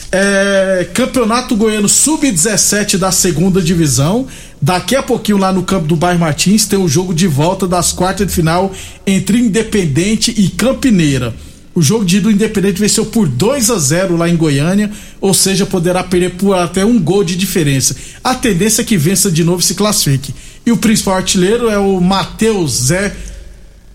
É, 0.09 0.87
Campeonato 0.93 1.55
Goiano 1.55 1.89
Sub-17 1.89 2.97
da 2.97 3.11
segunda 3.11 3.61
divisão. 3.61 4.25
Daqui 4.61 4.95
a 4.95 5.03
pouquinho, 5.03 5.37
lá 5.37 5.51
no 5.53 5.63
campo 5.63 5.87
do 5.87 5.95
Bairro 5.95 6.19
Martins, 6.19 6.65
tem 6.65 6.79
o 6.79 6.87
jogo 6.87 7.13
de 7.13 7.27
volta 7.27 7.67
das 7.67 7.93
quartas 7.93 8.27
de 8.27 8.33
final 8.33 8.71
entre 9.05 9.37
Independente 9.37 10.33
e 10.35 10.49
Campineira. 10.49 11.33
O 11.75 11.81
jogo 11.81 12.03
de 12.03 12.19
do 12.19 12.31
Independente 12.31 12.79
venceu 12.79 13.05
por 13.05 13.27
2 13.27 13.69
a 13.69 13.77
0 13.77 14.17
lá 14.17 14.27
em 14.27 14.35
Goiânia, 14.35 14.91
ou 15.21 15.31
seja, 15.31 15.63
poderá 15.63 16.03
perder 16.03 16.31
por 16.31 16.55
até 16.55 16.83
um 16.83 16.99
gol 16.99 17.23
de 17.23 17.35
diferença. 17.35 17.95
A 18.23 18.33
tendência 18.33 18.81
é 18.81 18.83
que 18.83 18.97
vença 18.97 19.29
de 19.29 19.43
novo 19.43 19.61
e 19.61 19.63
se 19.63 19.75
classifique. 19.75 20.33
E 20.65 20.71
o 20.71 20.77
principal 20.77 21.17
artilheiro 21.17 21.69
é 21.69 21.77
o 21.77 22.01
Matheus 22.01 22.85
Zé, 22.87 23.15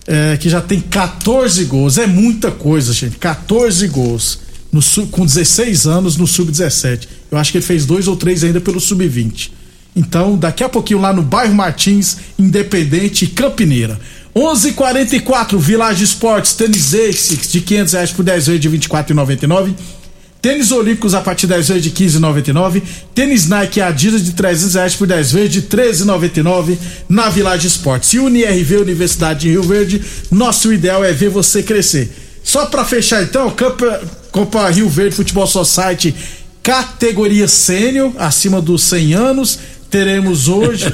é, 0.06 0.36
que 0.36 0.48
já 0.48 0.60
tem 0.60 0.78
14 0.78 1.64
gols. 1.64 1.98
É 1.98 2.06
muita 2.06 2.52
coisa, 2.52 2.92
gente. 2.92 3.16
14 3.16 3.88
gols 3.88 4.38
no, 4.70 4.80
com 5.08 5.26
16 5.26 5.84
anos 5.88 6.16
no 6.16 6.24
Sub-17. 6.24 7.08
Eu 7.32 7.36
acho 7.36 7.50
que 7.50 7.58
ele 7.58 7.64
fez 7.64 7.84
dois 7.84 8.06
ou 8.06 8.14
três 8.14 8.44
ainda 8.44 8.60
pelo 8.60 8.80
Sub-20. 8.80 9.50
Então, 9.94 10.36
daqui 10.36 10.64
a 10.64 10.68
pouquinho 10.68 11.00
lá 11.00 11.12
no 11.12 11.22
bairro 11.22 11.54
Martins, 11.54 12.16
Independente 12.38 13.26
Campineira. 13.26 14.00
11:44 14.34 15.58
Village 15.58 16.04
Esportes, 16.04 16.54
tênis 16.54 16.94
Asics 16.94 17.52
de 17.52 17.60
500 17.60 17.92
reais 17.92 18.10
por 18.10 18.24
10 18.24 18.46
vezes 18.46 18.60
de 18.62 18.70
24,99. 18.70 19.74
Tênis 20.40 20.72
Olímpicos 20.72 21.14
a 21.14 21.20
partir 21.20 21.46
de 21.46 21.52
10 21.52 21.68
vezes 21.68 21.82
de 21.84 21.90
15,99. 21.90 22.82
Tênis 23.14 23.46
Nike 23.48 23.80
Adidas 23.80 24.24
de 24.24 24.32
300 24.32 24.74
reais 24.74 24.96
por 24.96 25.06
10 25.06 25.32
vezes 25.32 25.50
de 25.52 25.62
13,99 25.62 26.76
na 27.08 27.28
Village 27.28 27.68
Esportes. 27.68 28.12
E 28.14 28.18
UniRV 28.18 28.78
Universidade 28.78 29.40
de 29.40 29.50
Rio 29.50 29.62
Verde, 29.62 30.02
nosso 30.32 30.72
ideal 30.72 31.04
é 31.04 31.12
ver 31.12 31.28
você 31.28 31.62
crescer. 31.62 32.10
Só 32.42 32.66
para 32.66 32.84
fechar 32.84 33.22
então, 33.22 33.50
Copa, 33.50 34.00
Copa 34.32 34.68
Rio 34.68 34.88
Verde 34.88 35.14
Futebol 35.14 35.46
Society, 35.46 36.12
categoria 36.60 37.46
sênior, 37.46 38.12
acima 38.18 38.60
dos 38.60 38.82
100 38.82 39.14
anos. 39.14 39.58
Teremos 39.92 40.48
hoje. 40.48 40.86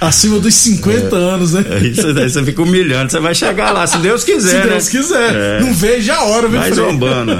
acima 0.00 0.38
dos 0.38 0.54
50 0.54 1.14
é, 1.14 1.18
anos, 1.18 1.52
né? 1.52 1.64
É 1.68 1.78
isso 1.86 2.14
daí, 2.14 2.30
você 2.30 2.44
fica 2.44 2.62
humilhando, 2.62 3.10
você 3.10 3.18
vai 3.18 3.34
chegar 3.34 3.72
lá, 3.72 3.84
se 3.86 3.98
Deus 3.98 4.22
quiser. 4.22 4.62
Se 4.62 4.68
Deus 4.68 4.84
né? 4.84 4.90
quiser. 4.90 5.34
É. 5.34 5.60
Não 5.60 5.74
veja 5.74 6.14
a 6.14 6.22
hora, 6.22 6.48
viu, 6.48 6.60
Vai 6.60 6.72
zombando. 6.72 7.32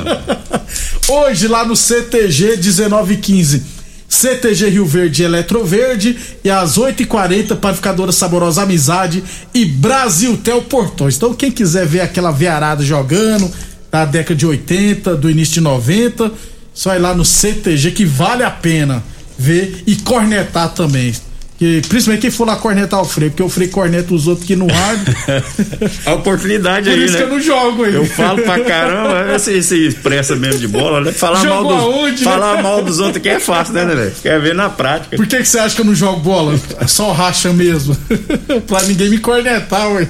hoje, 1.09 1.47
lá 1.47 1.64
no 1.64 1.76
CTG 1.76 2.57
1915 2.57 3.78
CTG 4.09 4.71
Rio 4.71 4.87
Verde 4.87 5.23
Eletroverde 5.23 6.16
e 6.42 6.50
às 6.50 6.78
8h40 6.78 7.57
Panificadora 7.57 8.11
Saborosa 8.11 8.62
Amizade 8.62 9.23
e 9.54 9.66
Brasil 9.66 10.37
Tel 10.38 10.62
Portões. 10.62 11.16
Então 11.16 11.35
quem 11.35 11.52
quiser 11.52 11.87
ver 11.87 12.00
aquela 12.00 12.30
vearada 12.30 12.83
jogando 12.83 13.49
da 13.92 14.04
década 14.07 14.35
de 14.35 14.47
80, 14.47 15.14
do 15.14 15.30
início 15.30 15.54
de 15.54 15.61
90, 15.61 16.33
só 16.73 16.95
ir 16.95 16.99
lá 16.99 17.14
no 17.14 17.25
CTG 17.25 17.90
que 17.90 18.07
vale 18.07 18.42
a 18.42 18.50
pena 18.50 19.04
ver 19.38 19.85
e 19.87 19.97
cornetar 19.97 20.71
também. 20.71 21.14
Que, 21.59 21.83
principalmente 21.88 22.21
quem 22.21 22.30
for 22.30 22.47
lá 22.47 22.54
cornetar 22.54 23.00
o 23.00 23.04
Frei, 23.04 23.30
porque 23.30 23.42
o 23.42 23.49
Frei 23.49 23.66
corneta 23.66 24.14
os 24.14 24.28
outros 24.28 24.47
que 24.47 24.54
não 24.54 24.68
arde. 24.71 25.12
a 26.07 26.14
oportunidade 26.14 26.88
Por 26.88 26.97
aí, 26.97 27.04
isso 27.04 27.14
né? 27.14 27.18
que 27.18 27.25
eu 27.25 27.28
não 27.30 27.40
jogo 27.40 27.83
aí. 27.83 27.95
Eu 27.95 28.07
falo 28.07 28.40
pra 28.42 28.61
caramba, 28.61 29.37
você 29.37 29.61
se 29.61 29.88
expressa 29.88 30.37
mesmo 30.37 30.61
de 30.61 30.68
bola, 30.68 31.00
né? 31.00 31.11
Falar, 31.11 31.42
mal 31.42 31.64
dos, 31.64 31.73
aonde, 31.73 32.25
né? 32.25 32.30
falar 32.30 32.62
mal 32.62 32.85
dos 32.85 33.00
outros 33.00 33.16
aqui 33.16 33.28
é 33.28 33.40
fácil, 33.40 33.75
né, 33.75 33.85
né? 33.85 34.12
Quer 34.23 34.40
ver 34.40 34.54
na 34.54 34.71
prática. 34.71 35.16
Por 35.16 35.26
que, 35.26 35.37
que 35.37 35.49
você 35.49 35.59
acha 35.59 35.75
que 35.75 35.80
eu 35.80 35.87
não 35.87 35.97
jogo 35.97 36.21
bola? 36.21 36.57
É 36.80 36.87
só 36.87 37.11
racha 37.11 37.52
mesmo. 37.52 37.97
pra 38.68 38.83
ninguém 38.83 39.11
me 39.11 39.18
cornetar, 39.18 39.90
ué. 39.95 40.07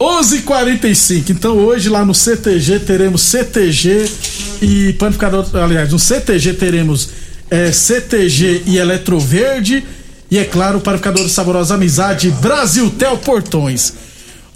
11:45. 0.00 1.30
Então 1.30 1.56
hoje 1.56 1.88
lá 1.88 2.04
no 2.04 2.12
CTG 2.12 2.80
teremos 2.80 3.22
CTG 3.22 4.10
e 4.60 4.92
panificador, 4.94 5.46
aliás, 5.54 5.92
no 5.92 6.00
CTG 6.00 6.54
teremos 6.54 7.21
é, 7.52 7.70
CTG 7.70 8.62
e 8.66 8.78
Eletroverde 8.78 9.84
e 10.30 10.38
é 10.38 10.44
claro, 10.46 10.80
para 10.80 10.92
Panificador 10.92 11.28
Saborosa 11.28 11.74
Amizade, 11.74 12.30
Brasil 12.30 12.88
Tel 12.88 13.18
Portões. 13.18 13.92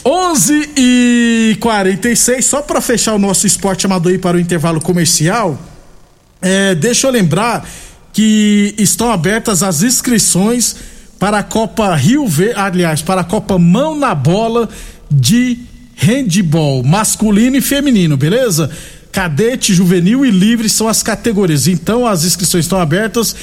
11 0.03 0.71
e 0.75 1.57
46 1.61 2.43
só 2.43 2.63
para 2.63 2.81
fechar 2.81 3.13
o 3.13 3.19
nosso 3.19 3.47
esporte 3.47 3.85
amador 3.85 4.13
aí 4.13 4.19
para 4.19 4.39
o 4.39 4.41
intervalo 4.41 4.81
comercial, 4.81 5.61
é, 6.41 6.75
deixa 6.75 7.07
eu 7.07 7.11
lembrar 7.11 7.69
que 8.11 8.75
estão 8.79 9.13
abertas 9.13 9.63
as 9.63 9.83
inscrições 9.83 10.77
para 11.19 11.41
a 11.41 11.43
Copa 11.43 11.95
Rio 11.95 12.27
Verde, 12.27 12.59
aliás, 12.59 13.03
para 13.03 13.21
a 13.21 13.25
Copa 13.25 13.59
Mão 13.59 13.95
na 13.95 14.15
Bola 14.15 14.71
de 15.11 15.59
handball 15.95 16.83
masculino 16.83 17.57
e 17.57 17.61
feminino, 17.61 18.17
beleza? 18.17 18.71
Cadete, 19.17 19.73
juvenil 19.73 20.27
e 20.27 20.31
livre 20.31 20.69
são 20.69 20.87
as 20.87 21.03
categorias. 21.03 21.67
Então 21.67 22.07
as 22.07 22.23
inscrições 22.23 22.67
estão 22.67 22.79
abertas 22.79 23.35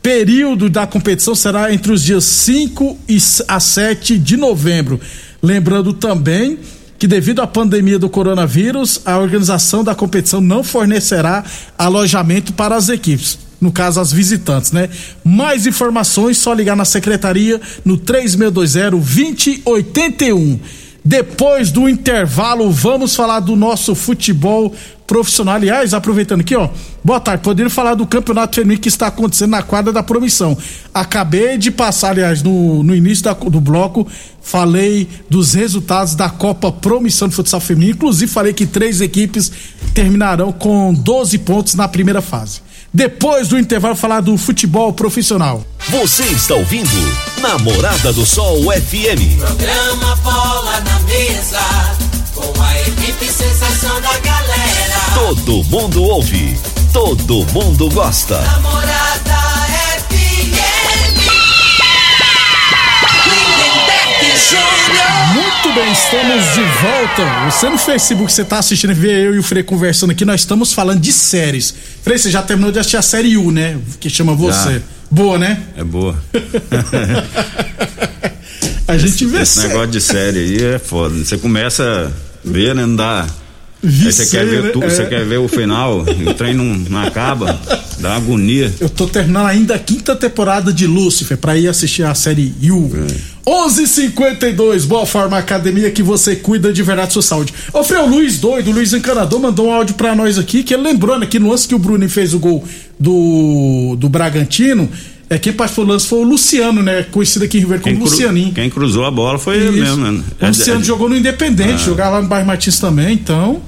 período 0.00 0.70
da 0.70 0.86
competição 0.86 1.34
será 1.34 1.70
entre 1.70 1.92
os 1.92 2.02
dias 2.02 2.24
5 2.24 2.96
e 3.06 3.18
a 3.46 3.60
7 3.60 4.16
de 4.16 4.38
novembro. 4.38 4.98
Lembrando 5.42 5.92
também 5.92 6.58
que 6.98 7.06
devido 7.06 7.42
à 7.42 7.46
pandemia 7.46 7.98
do 7.98 8.08
coronavírus, 8.08 9.02
a 9.04 9.18
organização 9.18 9.84
da 9.84 9.94
competição 9.94 10.40
não 10.40 10.64
fornecerá 10.64 11.44
alojamento 11.76 12.54
para 12.54 12.74
as 12.74 12.88
equipes, 12.88 13.38
no 13.60 13.70
caso 13.70 14.00
as 14.00 14.10
visitantes, 14.10 14.72
né? 14.72 14.88
Mais 15.22 15.66
informações 15.66 16.38
só 16.38 16.54
ligar 16.54 16.74
na 16.74 16.86
secretaria 16.86 17.60
no 17.84 17.98
3620 17.98 19.58
2081. 19.58 20.58
Depois 21.04 21.70
do 21.70 21.88
intervalo, 21.88 22.70
vamos 22.70 23.14
falar 23.14 23.40
do 23.40 23.56
nosso 23.56 23.94
futebol 23.94 24.74
profissional. 25.08 25.56
Aliás, 25.56 25.92
aproveitando 25.92 26.42
aqui, 26.42 26.54
ó. 26.54 26.68
Boa 27.02 27.18
tarde. 27.18 27.42
Poderia 27.42 27.70
falar 27.70 27.94
do 27.94 28.06
campeonato 28.06 28.56
feminino 28.56 28.80
que 28.80 28.88
está 28.88 29.08
acontecendo 29.08 29.50
na 29.50 29.62
quadra 29.62 29.92
da 29.92 30.02
promissão. 30.02 30.56
Acabei 30.94 31.58
de 31.58 31.72
passar, 31.72 32.10
aliás, 32.10 32.42
no, 32.42 32.84
no 32.84 32.94
início 32.94 33.24
da, 33.24 33.32
do 33.32 33.60
bloco, 33.60 34.06
falei 34.40 35.08
dos 35.28 35.54
resultados 35.54 36.14
da 36.14 36.28
Copa 36.28 36.70
Promissão 36.70 37.26
de 37.26 37.34
Futsal 37.34 37.58
Feminino. 37.58 37.92
Inclusive, 37.92 38.30
falei 38.30 38.52
que 38.52 38.66
três 38.66 39.00
equipes 39.00 39.50
terminarão 39.94 40.52
com 40.52 40.92
12 40.92 41.38
pontos 41.38 41.74
na 41.74 41.88
primeira 41.88 42.20
fase. 42.20 42.60
Depois 42.92 43.48
do 43.48 43.58
intervalo, 43.58 43.94
falar 43.96 44.20
do 44.20 44.36
futebol 44.36 44.92
profissional. 44.92 45.64
Você 45.88 46.24
está 46.24 46.54
ouvindo 46.54 46.88
Namorada 47.40 48.12
do 48.12 48.24
Sol 48.24 48.62
FM. 48.72 49.38
Programa 49.38 50.16
Bola 50.16 50.80
na 50.80 51.00
Mesa, 51.00 51.60
com 52.52 52.62
a 52.62 52.80
equipe 52.80 53.26
sensação 53.26 54.00
da 54.00 54.18
galera. 54.18 54.98
Todo 55.14 55.64
mundo 55.64 56.02
ouve, 56.02 56.58
todo 56.92 57.46
mundo 57.52 57.88
gosta. 57.90 58.40
Namorada 58.40 59.38
FM. 59.98 60.58
Muito 65.34 65.72
bem, 65.74 65.92
estamos 65.92 66.44
de 66.54 66.62
volta. 66.80 67.50
Você 67.50 67.68
no 67.68 67.78
Facebook, 67.78 68.32
você 68.32 68.44
tá 68.44 68.58
assistindo, 68.58 68.94
vê 68.94 69.26
eu 69.26 69.34
e 69.34 69.38
o 69.38 69.42
Frei 69.42 69.62
conversando 69.62 70.10
aqui, 70.10 70.24
nós 70.24 70.40
estamos 70.40 70.72
falando 70.72 71.00
de 71.00 71.12
séries. 71.12 71.74
Frei, 72.02 72.18
você 72.18 72.30
já 72.30 72.42
terminou 72.42 72.72
de 72.72 72.78
assistir 72.78 72.96
a 72.96 73.02
série 73.02 73.36
U, 73.36 73.50
né? 73.50 73.76
Que 74.00 74.08
chama 74.08 74.34
Você. 74.34 74.74
Já. 74.74 74.80
Boa, 75.10 75.38
né? 75.38 75.62
É 75.76 75.84
boa. 75.84 76.16
a 78.86 78.96
gente 78.98 79.24
vê 79.26 79.42
Esse 79.42 79.54
série. 79.60 79.68
negócio 79.68 79.90
de 79.90 80.00
série 80.00 80.38
aí 80.38 80.64
é 80.74 80.78
foda. 80.78 81.14
Você 81.24 81.36
começa 81.38 82.12
ver, 82.44 82.74
né? 82.74 82.86
Não 82.86 82.96
dá. 82.96 83.26
Você 83.80 84.26
quer 84.26 84.44
ver 84.44 84.62
né? 84.64 84.70
tudo, 84.70 84.86
É. 84.86 84.90
você 84.90 85.06
quer 85.06 85.24
ver 85.24 85.38
o 85.38 85.46
final, 85.46 86.00
o 86.00 86.34
trem 86.34 86.52
não, 86.52 86.64
não 86.64 86.98
acaba, 87.00 87.60
dá 88.00 88.16
agonia. 88.16 88.74
Eu 88.80 88.88
tô 88.90 89.06
terminando 89.06 89.46
ainda 89.46 89.76
a 89.76 89.78
quinta 89.78 90.16
temporada 90.16 90.72
de 90.72 90.84
Lucifer 90.84 91.38
pra 91.38 91.56
ir 91.56 91.68
assistir 91.68 92.02
a 92.02 92.12
série 92.12 92.52
You. 92.60 92.90
É. 93.08 93.48
11:52 93.48 94.84
Boa 94.84 95.06
Forma 95.06 95.38
Academia 95.38 95.92
que 95.92 96.02
você 96.02 96.34
cuida 96.34 96.72
de 96.72 96.82
verdade 96.82 97.12
sua 97.12 97.22
saúde. 97.22 97.54
Ô 97.72 97.84
Frei, 97.84 98.02
Luiz 98.02 98.38
doido, 98.38 98.72
Luiz 98.72 98.92
Encanador 98.92 99.38
mandou 99.38 99.68
um 99.68 99.72
áudio 99.72 99.94
pra 99.94 100.12
nós 100.14 100.38
aqui 100.38 100.64
que 100.64 100.74
ele 100.74 100.82
lembrou, 100.82 101.16
né, 101.16 101.24
que 101.26 101.38
no 101.38 101.48
lance 101.48 101.68
que 101.68 101.74
o 101.74 101.78
Bruno 101.78 102.08
fez 102.08 102.34
o 102.34 102.38
gol 102.40 102.64
do, 102.98 103.96
do 103.96 104.08
Bragantino, 104.08 104.90
é 105.30 105.38
quem 105.38 105.52
participou 105.52 105.84
do 105.84 105.92
lance 105.92 106.06
foi 106.06 106.18
o 106.20 106.22
Luciano, 106.22 106.82
né, 106.82 107.02
conhecido 107.10 107.44
aqui 107.44 107.58
em 107.58 107.60
Rio 107.60 107.68
Verde 107.70 107.84
como 107.84 107.96
Quem, 107.96 108.02
cru- 108.04 108.10
Lucianinho. 108.10 108.52
quem 108.54 108.70
cruzou 108.70 109.04
a 109.04 109.10
bola 109.10 109.38
foi 109.38 109.56
ele 109.56 109.70
Isso. 109.70 109.96
mesmo, 109.96 109.96
né? 110.12 110.22
O 110.40 110.46
Luciano 110.46 110.80
É- 110.80 110.82
é- 110.82 110.86
jogou 110.86 111.08
no 111.08 111.16
Independente, 111.16 111.72
Ah. 111.74 111.86
jogar 111.86 112.08
lá 112.10 112.22
no 112.22 112.28
Bairro 112.28 112.46
Martins 112.46 112.78
também, 112.78 113.12
então. 113.14 113.60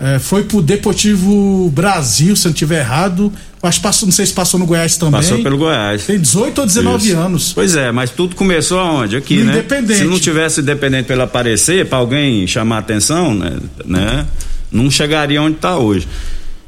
é, 0.00 0.16
foi 0.20 0.44
pro 0.44 0.62
Deportivo 0.62 1.68
Brasil, 1.74 2.36
se 2.36 2.46
eu 2.46 2.50
não 2.50 2.54
tiver 2.54 2.78
errado. 2.78 3.32
Acho 3.60 3.78
que 3.78 3.82
passou, 3.82 4.06
não 4.06 4.12
sei 4.12 4.26
se 4.26 4.32
passou 4.32 4.60
no 4.60 4.64
Goiás 4.64 4.96
também. 4.96 5.20
Passou 5.20 5.42
pelo 5.42 5.58
Goiás. 5.58 6.04
Tem 6.06 6.16
18 6.20 6.60
ou 6.60 6.66
19 6.66 7.08
Isso. 7.08 7.16
anos. 7.18 7.52
Pois 7.52 7.74
é, 7.74 7.90
mas 7.90 8.10
tudo 8.10 8.36
começou 8.36 8.78
aonde? 8.78 9.16
Aqui, 9.16 9.38
No 9.38 9.46
né? 9.46 9.52
Independente. 9.54 9.98
Se 9.98 10.04
não 10.04 10.20
tivesse 10.20 10.60
Independente 10.60 11.06
pelo 11.06 11.22
aparecer, 11.22 11.84
pra 11.86 11.98
alguém 11.98 12.46
chamar 12.46 12.76
a 12.76 12.78
atenção, 12.78 13.34
né? 13.34 13.56
né? 13.84 14.24
Não 14.70 14.88
chegaria 14.88 15.42
onde 15.42 15.56
tá 15.56 15.76
hoje. 15.76 16.06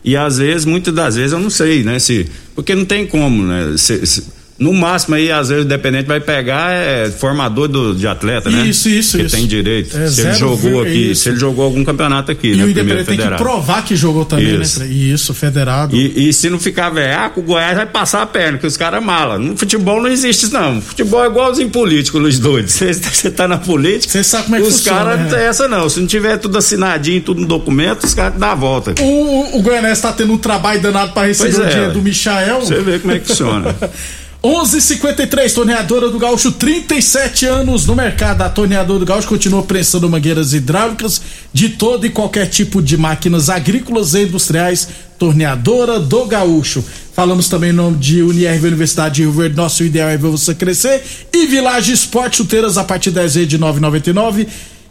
E 0.04 0.16
às 0.16 0.38
vezes, 0.38 0.64
muitas 0.64 0.94
das 0.94 1.16
vezes, 1.16 1.32
eu 1.32 1.40
não 1.40 1.50
sei, 1.50 1.82
né? 1.82 1.98
Se, 1.98 2.26
porque 2.54 2.74
não 2.74 2.84
tem 2.84 3.06
como, 3.06 3.42
né? 3.44 3.74
Se- 3.76 4.04
se- 4.06 4.24
no 4.60 4.74
máximo 4.74 5.14
aí, 5.14 5.32
às 5.32 5.48
vezes, 5.48 5.64
o 5.64 5.66
Independente 5.66 6.04
vai 6.04 6.20
pegar 6.20 6.70
é 6.70 7.10
formador 7.10 7.66
do, 7.66 7.94
de 7.94 8.06
atleta, 8.06 8.50
né? 8.50 8.66
Isso, 8.66 8.90
isso, 8.90 9.16
que 9.16 9.24
isso. 9.24 9.34
tem 9.34 9.46
direito. 9.46 9.96
É, 9.96 10.06
se 10.06 10.20
ele 10.20 10.34
jogou 10.34 10.82
aqui, 10.82 11.12
isso. 11.12 11.22
se 11.22 11.28
ele 11.30 11.38
jogou 11.38 11.64
algum 11.64 11.82
campeonato 11.82 12.30
aqui, 12.30 12.48
E 12.48 12.56
né? 12.56 12.64
o 12.64 12.68
Independente 12.68 13.06
tem 13.06 13.18
que 13.18 13.36
provar 13.36 13.82
que 13.82 13.96
jogou 13.96 14.26
também, 14.26 14.60
Isso. 14.60 14.80
né? 14.80 14.86
Isso, 14.86 15.32
federado. 15.32 15.96
E, 15.96 16.28
e 16.28 16.32
se 16.34 16.50
não 16.50 16.58
ficar 16.58 16.90
veaco, 16.90 17.40
o 17.40 17.42
Goiás 17.42 17.74
vai 17.74 17.86
passar 17.86 18.20
a 18.20 18.26
perna, 18.26 18.58
que 18.58 18.66
os 18.66 18.76
caras 18.76 19.02
mala. 19.02 19.38
No 19.38 19.56
futebol 19.56 19.98
não 20.02 20.10
existe 20.10 20.44
isso, 20.44 20.52
não. 20.52 20.78
Futebol 20.82 21.24
é 21.24 21.28
igualzinho 21.28 21.70
político, 21.70 22.18
Luiz 22.18 22.38
Doido. 22.38 22.68
Você 22.68 23.30
tá 23.30 23.48
na 23.48 23.56
política. 23.56 24.12
Cê 24.12 24.22
sabe 24.22 24.44
como 24.44 24.56
é 24.56 24.60
que 24.60 24.66
Os 24.66 24.82
caras 24.82 25.32
né? 25.32 25.46
essa, 25.46 25.66
não. 25.68 25.88
Se 25.88 25.98
não 25.98 26.06
tiver 26.06 26.36
tudo 26.36 26.58
assinadinho, 26.58 27.22
tudo 27.22 27.40
no 27.40 27.46
documento, 27.46 28.04
os 28.04 28.12
caras 28.12 28.38
dão 28.38 28.50
a 28.50 28.54
volta. 28.54 28.94
O, 29.00 29.56
o, 29.56 29.60
o 29.60 29.96
tá 30.02 30.12
tendo 30.12 30.34
um 30.34 30.38
trabalho 30.38 30.82
danado 30.82 31.12
pra 31.12 31.24
receber 31.24 31.54
Pois 31.54 31.58
o 31.58 31.66
é, 31.66 31.70
dinheiro 31.70 31.92
do 31.94 32.02
Michael. 32.02 32.60
Você 32.60 32.80
vê 32.82 32.98
como 32.98 33.14
é 33.14 33.18
que 33.18 33.26
funciona. 33.26 33.74
11:53 34.42 35.52
torneadora 35.52 36.08
do 36.08 36.18
Gaúcho, 36.18 36.50
37 36.50 37.44
anos 37.44 37.84
no 37.84 37.94
mercado. 37.94 38.40
A 38.40 38.48
torneadora 38.48 38.98
do 38.98 39.04
Gaúcho 39.04 39.28
continua 39.28 39.62
prensando 39.62 40.08
mangueiras 40.08 40.54
hidráulicas 40.54 41.20
de 41.52 41.68
todo 41.68 42.06
e 42.06 42.10
qualquer 42.10 42.46
tipo 42.46 42.80
de 42.80 42.96
máquinas 42.96 43.50
agrícolas 43.50 44.14
e 44.14 44.22
industriais. 44.22 44.88
Torneadora 45.18 46.00
do 46.00 46.24
Gaúcho. 46.24 46.82
Falamos 47.12 47.48
também 47.50 47.68
em 47.68 47.74
nome 47.74 47.98
de 47.98 48.22
Unirv 48.22 48.66
Universidade 48.66 49.16
de 49.16 49.22
Rio 49.22 49.32
Verde. 49.32 49.56
Nosso 49.56 49.84
ideal 49.84 50.08
é 50.08 50.16
ver 50.16 50.30
você 50.30 50.54
crescer. 50.54 51.02
E 51.30 51.46
Village 51.46 51.92
Esporte 51.92 52.38
chuteiras 52.38 52.78
a 52.78 52.84
partir 52.84 53.10
de 53.10 53.16
10 53.16 53.34
vezes 53.34 53.48
de 53.48 53.58
9,99. 53.58 54.46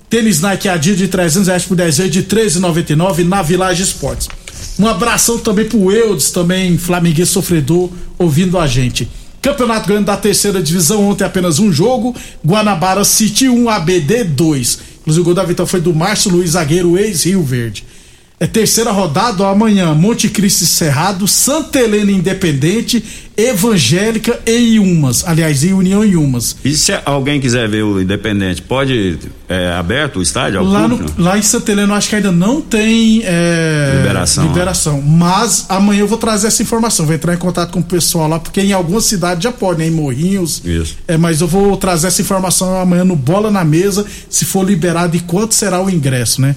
Tênis 0.08 0.42
Nike 0.42 0.70
Adidas 0.70 1.00
de 1.00 1.08
300 1.08 1.48
reais 1.48 1.64
por 1.64 1.76
10 1.76 1.98
vezes 1.98 2.14
de 2.14 2.22
13,99 2.24 3.24
na 3.24 3.42
Village 3.42 3.82
Esportes. 3.82 4.28
Um 4.78 4.88
abração 4.88 5.40
também 5.40 5.66
pro 5.66 5.92
Eudes, 5.92 6.30
também 6.30 6.78
flamenguês 6.78 7.30
sofredor, 7.30 7.90
ouvindo 8.20 8.60
a 8.60 8.68
gente. 8.68 9.10
Campeonato 9.42 9.88
Grande 9.88 10.06
da 10.06 10.18
terceira 10.18 10.62
divisão, 10.62 11.10
ontem 11.10 11.24
apenas 11.24 11.60
um 11.60 11.72
jogo. 11.72 12.16
Guanabara 12.46 13.04
City 13.04 13.48
1, 13.48 13.70
ABD 13.70 14.24
2. 14.26 14.80
Inclusive 15.02 15.22
o 15.22 15.24
gol 15.24 15.34
da 15.34 15.44
vitória 15.44 15.70
foi 15.70 15.82
do 15.82 15.94
Márcio 15.94 16.32
Luiz 16.32 16.52
Zagueiro, 16.52 16.98
ex-Rio 16.98 17.42
Verde. 17.42 17.86
É 18.42 18.48
terceira 18.48 18.92
rodada, 18.92 19.44
ó, 19.44 19.52
amanhã, 19.52 19.94
Monte 19.94 20.30
Cristo 20.30 20.66
Cerrado, 20.66 21.28
Santa 21.28 21.78
Helena 21.80 22.10
Independente, 22.12 23.04
Evangélica 23.36 24.40
e 24.46 24.76
Iumas. 24.76 25.26
Aliás, 25.28 25.62
e 25.64 25.74
União 25.74 26.06
e 26.06 26.12
Iumas. 26.12 26.56
E 26.64 26.74
se 26.76 26.94
alguém 27.06 27.42
quiser 27.42 27.68
ver 27.68 27.84
o 27.84 28.02
Independente, 28.02 28.62
pode. 28.62 29.18
É 29.50 29.74
aberto 29.74 30.20
o 30.20 30.22
estádio? 30.22 30.62
Lá, 30.64 30.88
no- 30.88 30.98
público? 30.98 31.22
lá 31.22 31.38
em 31.38 31.42
Santa 31.42 31.72
Helena 31.72 31.94
eu 31.94 31.98
acho 31.98 32.08
que 32.10 32.16
ainda 32.16 32.32
não 32.32 32.62
tem 32.62 33.24
é, 33.26 33.94
Liberação, 33.98 34.44
liberação. 34.48 35.02
Mas 35.02 35.66
amanhã 35.68 36.02
eu 36.02 36.08
vou 36.08 36.18
trazer 36.18 36.48
essa 36.48 36.62
informação. 36.62 37.06
Vou 37.06 37.16
entrar 37.16 37.34
em 37.34 37.38
contato 37.38 37.72
com 37.72 37.80
o 37.80 37.84
pessoal 37.84 38.28
lá, 38.30 38.40
porque 38.40 38.62
em 38.62 38.72
algumas 38.72 39.06
cidades 39.06 39.44
já 39.44 39.52
pode, 39.52 39.80
né? 39.80 39.88
Em 39.88 39.92
Morrinhos. 39.92 40.62
Isso. 40.64 40.98
É, 41.08 41.18
mas 41.18 41.42
eu 41.42 41.48
vou 41.48 41.76
trazer 41.76 42.08
essa 42.08 42.22
informação 42.22 42.80
amanhã 42.80 43.04
no 43.04 43.16
Bola 43.16 43.50
na 43.52 43.66
Mesa, 43.66 44.06
se 44.30 44.46
for 44.46 44.64
liberado 44.64 45.18
e 45.18 45.20
quanto 45.20 45.54
será 45.56 45.82
o 45.84 45.90
ingresso, 45.90 46.42
né? 46.42 46.56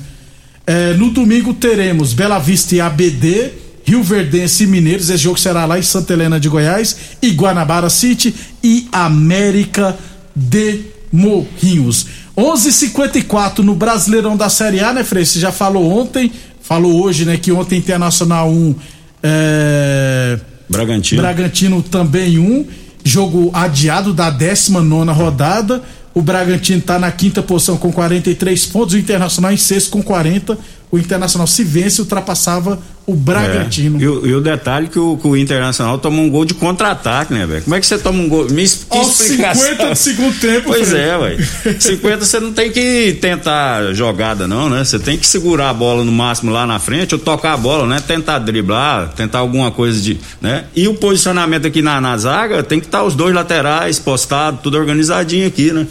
É, 0.67 0.95
no 0.95 1.11
domingo 1.11 1.53
teremos 1.55 2.13
Bela 2.13 2.39
Vista 2.39 2.75
e 2.75 2.81
ABD, 2.81 3.51
Rio 3.85 4.03
Verdense 4.03 4.65
e 4.65 4.67
Mineiros. 4.67 5.11
Esse 5.11 5.25
jogo 5.25 5.39
será 5.39 5.65
lá 5.65 5.79
em 5.79 5.83
Santa 5.83 6.13
Helena 6.13 6.39
de 6.39 6.49
Goiás, 6.49 6.97
e 7.21 7.31
Guanabara 7.31 7.91
City 7.91 8.35
e 8.63 8.87
América 8.93 9.97
de 10.35 10.81
Morrinhos. 11.13 12.07
11:54 12.37 13.59
no 13.59 13.75
Brasileirão 13.75 14.37
da 14.37 14.49
Série 14.49 14.81
A, 14.81 14.93
né, 14.93 15.05
Frei? 15.05 15.25
Você 15.25 15.39
já 15.39 15.53
falou 15.53 15.91
ontem, 15.91 16.33
falou 16.63 17.03
hoje, 17.03 17.25
né, 17.25 17.37
que 17.37 17.53
ontem 17.53 17.77
Internacional 17.79 18.51
1 18.51 18.75
é, 19.23 20.39
Bragantino. 20.69 21.21
Bragantino 21.21 21.83
também 21.83 22.39
um. 22.39 22.65
Jogo 23.05 23.51
adiado 23.53 24.15
da 24.15 24.31
19 24.31 25.11
rodada. 25.11 25.83
O 26.15 26.21
Bragantino 26.21 26.79
está 26.79 26.99
na 26.99 27.11
quinta 27.11 27.43
posição 27.43 27.77
com 27.77 27.91
43 27.93 28.67
pontos. 28.67 28.95
O 28.95 28.99
Internacional 28.99 29.53
em 29.53 29.57
sexto 29.57 29.91
com 29.91 30.03
40. 30.03 30.59
O 30.91 30.99
Internacional, 30.99 31.47
se 31.47 31.65
vence, 31.65 32.03
ultrapassava 32.03 32.79
o 33.07 33.15
Bragantino. 33.15 33.99
É. 33.99 34.03
E, 34.05 34.09
o- 34.09 34.27
e 34.27 34.35
o 34.35 34.43
detalhe 34.43 34.89
que 34.89 34.99
o, 34.99 35.17
que 35.17 35.27
o 35.27 35.35
Internacional 35.35 35.97
tomou 35.97 36.23
um 36.23 36.29
gol 36.29 36.45
de 36.45 36.53
contra-ataque, 36.53 37.33
né, 37.33 37.47
velho? 37.47 37.63
Como 37.63 37.75
é 37.75 37.81
que 37.81 37.87
você 37.87 37.97
toma 37.99 38.23
um 38.23 38.29
gol? 38.29 38.45
Me 38.51 38.69
que 38.69 38.85
Aos 38.91 39.19
explicação. 39.21 39.63
50 39.71 39.89
do 39.89 39.97
segundo 39.97 40.39
tempo. 40.39 40.63
Pois 40.67 40.89
Fred. 40.91 41.03
é, 41.03 41.17
ué. 41.17 41.37
50 41.81 42.25
você 42.27 42.39
não 42.41 42.53
tem 42.53 42.71
que 42.71 43.17
tentar 43.23 43.95
jogada, 43.95 44.47
não, 44.47 44.69
né? 44.69 44.85
Você 44.85 44.99
tem 44.99 45.17
que 45.17 45.27
segurar 45.27 45.71
a 45.71 45.75
bola 45.75 46.05
no 46.05 46.13
máximo 46.13 46.51
lá 46.51 46.67
na 46.67 46.79
frente 46.79 47.15
ou 47.15 47.19
tocar 47.19 47.55
a 47.55 47.57
bola, 47.57 47.87
né? 47.87 47.99
Tentar 48.07 48.39
driblar, 48.41 49.15
tentar 49.15 49.39
alguma 49.39 49.71
coisa 49.71 49.99
de. 49.99 50.19
né? 50.43 50.65
E 50.77 50.87
o 50.89 50.95
posicionamento 50.95 51.67
aqui 51.67 51.81
na, 51.81 52.03
na 52.03 52.15
zaga 52.19 52.63
tem 52.63 52.79
que 52.79 52.87
estar 52.87 53.03
os 53.03 53.15
dois 53.15 53.35
laterais 53.35 53.99
postados, 53.99 54.61
tudo 54.63 54.77
organizadinho 54.77 55.47
aqui, 55.47 55.73
né? 55.73 55.87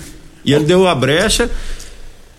E 0.46 0.54
ele 0.54 0.66
deu 0.66 0.88
a 0.88 0.96
brecha. 0.96 1.50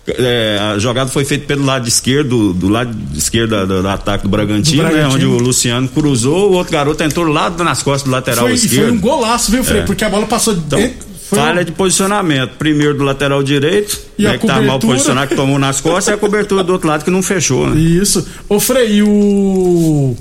é, 0.06 0.58
a 0.60 0.78
jogada 0.80 1.08
foi 1.10 1.24
feita 1.24 1.46
pelo 1.46 1.64
lado 1.64 1.86
esquerdo, 1.86 2.52
do 2.52 2.68
lado 2.68 2.92
esquerdo 3.14 3.50
da- 3.50 3.64
do, 3.64 3.82
do 3.82 3.88
ataque 3.88 4.24
do 4.24 4.28
Bragantino, 4.28 4.78
Do 4.82 4.88
né? 4.88 4.94
Bragantino. 4.94 5.14
Onde 5.34 5.42
o 5.42 5.44
Luciano 5.46 5.86
cruzou, 5.88 6.50
o 6.50 6.54
outro 6.54 6.72
garoto 6.72 7.02
entrou 7.04 7.24
lá 7.26 7.48
nas 7.50 7.82
costas 7.84 8.02
do 8.02 8.10
lateral 8.10 8.46
Foi, 8.46 8.54
esquerdo. 8.54 8.82
foi 8.88 8.90
um 8.90 9.00
golaço, 9.00 9.52
viu, 9.52 9.62
Frei? 9.62 9.82
É. 9.82 9.84
Porque 9.84 10.04
a 10.04 10.08
bola 10.10 10.26
passou 10.26 10.54
Então, 10.54 10.78
dentro. 10.80 11.06
Falha 11.30 11.60
um- 11.62 11.64
de 11.64 11.70
posicionamento. 11.72 12.50
Primeiro 12.58 12.94
do 12.98 13.04
lateral 13.04 13.42
direito, 13.44 13.96
E 14.18 14.26
a 14.26 14.32
né, 14.32 14.38
que 14.38 14.46
tá 14.46 14.54
mal 14.54 14.62
cobertura? 14.64 14.92
posicionado, 14.94 15.28
que 15.28 15.36
tomou 15.36 15.58
nas 15.58 15.80
costas, 15.80 16.08
e 16.08 16.12
a 16.14 16.16
cobertura 16.18 16.64
do 16.64 16.72
outro 16.72 16.88
lado 16.88 17.04
que 17.04 17.10
não 17.10 17.22
fechou, 17.22 17.68
né? 17.70 17.80
Isso. 17.80 18.26
Ô, 18.48 18.58
Frei, 18.58 18.96
e 18.96 19.02
o. 19.04 20.16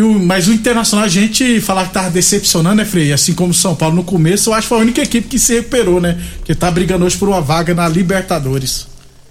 E 0.00 0.02
o, 0.02 0.18
mas 0.18 0.48
o 0.48 0.52
Internacional, 0.54 1.04
a 1.04 1.08
gente 1.08 1.60
falar 1.60 1.86
que 1.88 1.92
tava 1.92 2.08
decepcionando, 2.08 2.76
né, 2.76 2.84
Frei? 2.86 3.12
Assim 3.12 3.34
como 3.34 3.50
o 3.50 3.54
São 3.54 3.74
Paulo 3.74 3.96
no 3.96 4.02
começo, 4.04 4.48
eu 4.48 4.54
acho 4.54 4.62
que 4.62 4.68
foi 4.70 4.78
a 4.78 4.80
única 4.80 5.02
equipe 5.02 5.28
que 5.28 5.38
se 5.38 5.54
recuperou, 5.56 6.00
né? 6.00 6.18
Que 6.44 6.54
tá 6.54 6.70
brigando 6.70 7.04
hoje 7.04 7.18
por 7.18 7.28
uma 7.28 7.42
vaga 7.42 7.74
na 7.74 7.86
Libertadores. 7.86 8.86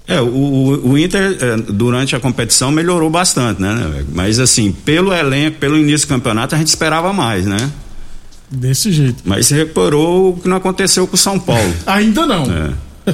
É, 0.08 0.22
o, 0.22 0.90
o- 0.92 0.98
Inter, 0.98 1.38
é, 1.42 1.58
durante 1.72 2.16
a 2.16 2.20
competição, 2.20 2.72
melhorou 2.72 3.10
bastante, 3.10 3.60
né? 3.62 3.74
né? 3.74 4.06
Mas, 4.14 4.40
assim, 4.40 4.72
pelo 4.72 5.12
elenco, 5.14 5.58
pelo 5.58 5.76
início 5.78 6.08
do 6.08 6.10
campeonato, 6.12 6.54
a 6.54 6.58
gente 6.58 6.68
esperava 6.68 7.12
mais, 7.14 7.46
né? 7.46 7.70
Desse 8.52 8.92
jeito. 8.92 9.24
Mas 9.26 9.48
se 9.48 9.54
recuperou 9.56 10.32
o 10.32 10.38
que 10.40 10.48
não 10.48 10.58
aconteceu 10.58 11.06
com 11.08 11.16
o 11.16 11.18
São 11.18 11.40
Paulo. 11.40 11.74
Ainda 11.86 12.26
não. 12.28 12.44
É, 13.08 13.14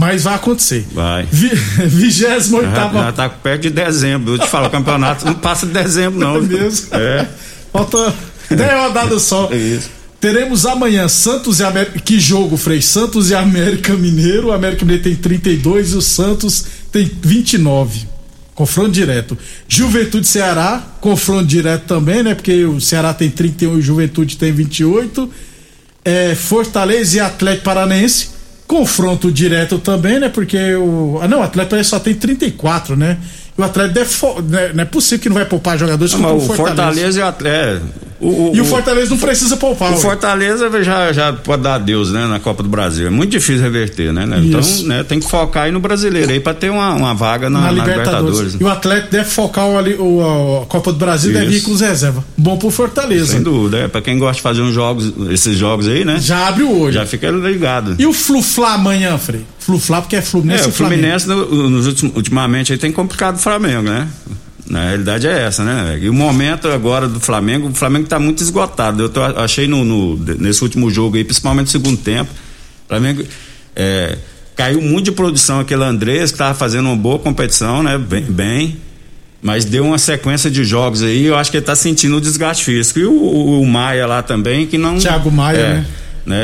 Mas 0.00 0.22
vai 0.22 0.34
acontecer. 0.34 0.86
vai. 0.94 1.26
Vi- 1.30 1.54
28 1.86 2.50
Já, 2.62 2.90
já 2.90 3.12
tá 3.12 3.28
perto 3.28 3.62
de 3.62 3.70
dezembro. 3.70 4.32
Eu 4.34 4.38
te 4.38 4.46
falo, 4.48 4.66
o 4.68 4.70
campeonato 4.70 5.26
não 5.26 5.34
passa 5.34 5.66
de 5.66 5.72
dezembro, 5.74 6.18
não. 6.18 6.36
É 6.38 6.40
mesmo? 6.40 6.88
É. 6.92 7.28
Falta 7.70 8.14
10 8.48 8.72
rodadas 8.80 9.22
só. 9.22 9.48
É 9.52 9.56
isso. 9.58 9.90
Teremos 10.18 10.64
amanhã 10.64 11.06
Santos 11.06 11.60
e 11.60 11.64
América. 11.64 11.98
Que 11.98 12.18
jogo, 12.18 12.56
Frei? 12.56 12.80
Santos 12.80 13.28
e 13.30 13.34
América 13.34 13.92
Mineiro. 13.94 14.48
O 14.48 14.52
América 14.52 14.84
Mineiro 14.86 15.02
tem 15.04 15.14
32 15.14 15.92
e 15.92 15.96
o 15.96 16.00
Santos 16.02 16.64
tem 16.90 17.10
29. 17.22 18.06
Confronto 18.54 18.90
direto. 18.90 19.36
Juventude 19.68 20.26
Ceará, 20.26 20.82
confronto 21.00 21.44
direto 21.46 21.84
também, 21.86 22.22
né? 22.22 22.34
Porque 22.34 22.64
o 22.64 22.80
Ceará 22.80 23.12
tem 23.14 23.30
31 23.30 23.76
e 23.76 23.78
o 23.78 23.82
Juventude 23.82 24.36
tem 24.36 24.50
28. 24.52 25.30
É, 26.04 26.34
Fortaleza 26.34 27.16
e 27.16 27.20
Atlético 27.20 27.64
Paranaense, 27.64 28.28
Confronto 28.70 29.32
direto 29.32 29.80
também, 29.80 30.20
né? 30.20 30.28
Porque 30.28 30.76
o. 30.76 31.18
Ah, 31.20 31.26
não, 31.26 31.40
o 31.40 31.42
Atlético 31.42 31.82
só 31.82 31.98
tem 31.98 32.14
34, 32.14 32.96
né? 32.96 33.18
E 33.58 33.60
o 33.60 33.64
Atlético 33.64 33.94
deve. 33.94 34.48
né, 34.48 34.70
Não 34.72 34.82
é 34.82 34.84
possível 34.84 35.18
que 35.20 35.28
não 35.28 35.34
vai 35.34 35.44
poupar 35.44 35.76
jogadores 35.76 36.12
Não, 36.12 36.20
mas 36.20 36.44
o 36.44 36.54
Fortaleza 36.54 37.18
e 37.18 37.22
o 37.22 37.26
Atlético. 37.26 37.88
O, 38.20 38.52
E 38.54 38.60
o 38.60 38.64
Fortaleza 38.64 39.10
não 39.10 39.18
precisa 39.18 39.56
poupar. 39.56 39.92
O. 39.92 39.96
Fortaleza 39.96 40.70
já, 40.84 41.12
já 41.12 41.32
pode 41.32 41.62
dar 41.62 41.74
adeus, 41.76 42.12
né, 42.12 42.26
na 42.26 42.38
Copa 42.38 42.62
do 42.62 42.68
Brasil. 42.68 43.06
É 43.06 43.10
muito 43.10 43.30
difícil 43.30 43.62
reverter, 43.62 44.12
né? 44.12 44.26
né? 44.26 44.40
Então, 44.44 44.60
Isso. 44.60 44.86
né, 44.86 45.02
tem 45.02 45.18
que 45.20 45.26
focar 45.28 45.64
aí 45.64 45.72
no 45.72 45.80
brasileiro 45.80 46.30
aí 46.30 46.38
pra 46.38 46.52
ter 46.52 46.70
uma, 46.70 46.94
uma 46.94 47.14
vaga 47.14 47.48
na, 47.48 47.60
na 47.60 47.66
na 47.66 47.72
Libertadores. 47.72 48.20
Libertadores. 48.52 48.60
E 48.60 48.64
o 48.64 48.68
Atlético 48.68 49.10
deve 49.12 49.24
focar 49.30 49.66
o, 49.66 49.74
o- 50.18 50.62
a 50.62 50.66
Copa 50.66 50.92
do 50.92 50.98
Brasil, 50.98 51.32
deve 51.32 51.46
ir 51.52 51.56
Isso. 51.56 51.66
com 51.66 51.72
os 51.72 51.80
reservas. 51.80 52.22
Bom 52.36 52.58
pro 52.58 52.70
Fortaleza. 52.70 53.26
Sem 53.32 53.42
dúvida, 53.42 53.78
é. 53.78 53.88
Pra 53.88 54.02
quem 54.02 54.18
gosta 54.18 54.34
de 54.36 54.42
fazer 54.42 54.60
uns 54.60 54.74
jogos, 54.74 55.12
esses 55.30 55.56
jogos 55.56 55.88
aí, 55.88 56.04
né? 56.04 56.18
Já 56.20 56.46
abre 56.48 56.62
o 56.64 56.78
olho. 56.78 56.92
Já 56.92 57.06
fica 57.06 57.30
ligado. 57.30 57.94
E 57.98 58.06
o 58.06 58.12
Flu-Fla 58.12 58.74
amanhã, 58.74 59.16
Frei? 59.16 59.44
Flu-Fla 59.58 60.02
porque 60.02 60.16
é 60.16 60.22
Fluminense 60.22 60.64
É, 60.64 60.66
o 60.66 60.68
e 60.68 60.72
Flamengo. 60.72 61.00
Fluminense, 61.02 61.26
no- 61.28 61.70
nos 61.70 61.86
ultimamente, 62.02 62.72
aí 62.72 62.78
tem 62.78 62.92
complicado 62.92 63.36
o 63.36 63.38
Flamengo, 63.38 63.82
né? 63.82 64.06
Na 64.70 64.84
realidade 64.84 65.26
é 65.26 65.42
essa, 65.46 65.64
né? 65.64 65.98
E 66.00 66.08
o 66.08 66.14
momento 66.14 66.68
agora 66.68 67.08
do 67.08 67.18
Flamengo, 67.18 67.68
o 67.68 67.74
Flamengo 67.74 68.06
tá 68.06 68.20
muito 68.20 68.40
esgotado. 68.42 69.02
Eu 69.02 69.08
tô- 69.08 69.20
achei 69.20 69.66
no, 69.66 69.84
no- 69.84 70.16
nesse 70.38 70.62
último 70.62 70.88
jogo 70.90 71.16
aí, 71.16 71.24
principalmente 71.24 71.66
no 71.66 71.72
segundo 71.72 71.96
tempo, 71.96 72.30
o 72.84 72.88
Flamengo 72.88 73.24
é, 73.74 74.16
caiu 74.54 74.80
muito 74.80 75.06
de 75.06 75.12
produção 75.12 75.58
aquele 75.58 75.82
Andrés, 75.82 76.30
que 76.30 76.38
tava 76.38 76.54
fazendo 76.54 76.86
uma 76.86 76.96
boa 76.96 77.18
competição, 77.18 77.82
né? 77.82 77.98
Bem, 77.98 78.22
bem, 78.22 78.76
mas 79.42 79.64
deu 79.64 79.84
uma 79.86 79.98
sequência 79.98 80.48
de 80.48 80.62
jogos 80.62 81.02
aí, 81.02 81.26
eu 81.26 81.36
acho 81.36 81.50
que 81.50 81.56
ele 81.56 81.66
tá 81.66 81.74
sentindo 81.74 82.16
o 82.16 82.20
desgaste 82.20 82.64
físico. 82.64 83.00
E 83.00 83.04
o, 83.06 83.10
o- 83.12 83.60
o 83.62 83.66
Maia 83.66 84.06
lá 84.06 84.22
também, 84.22 84.66
que 84.68 84.78
não. 84.78 84.98
Thiago 84.98 85.32
Maia, 85.32 85.56
é, 85.58 85.68
né? 85.74 85.86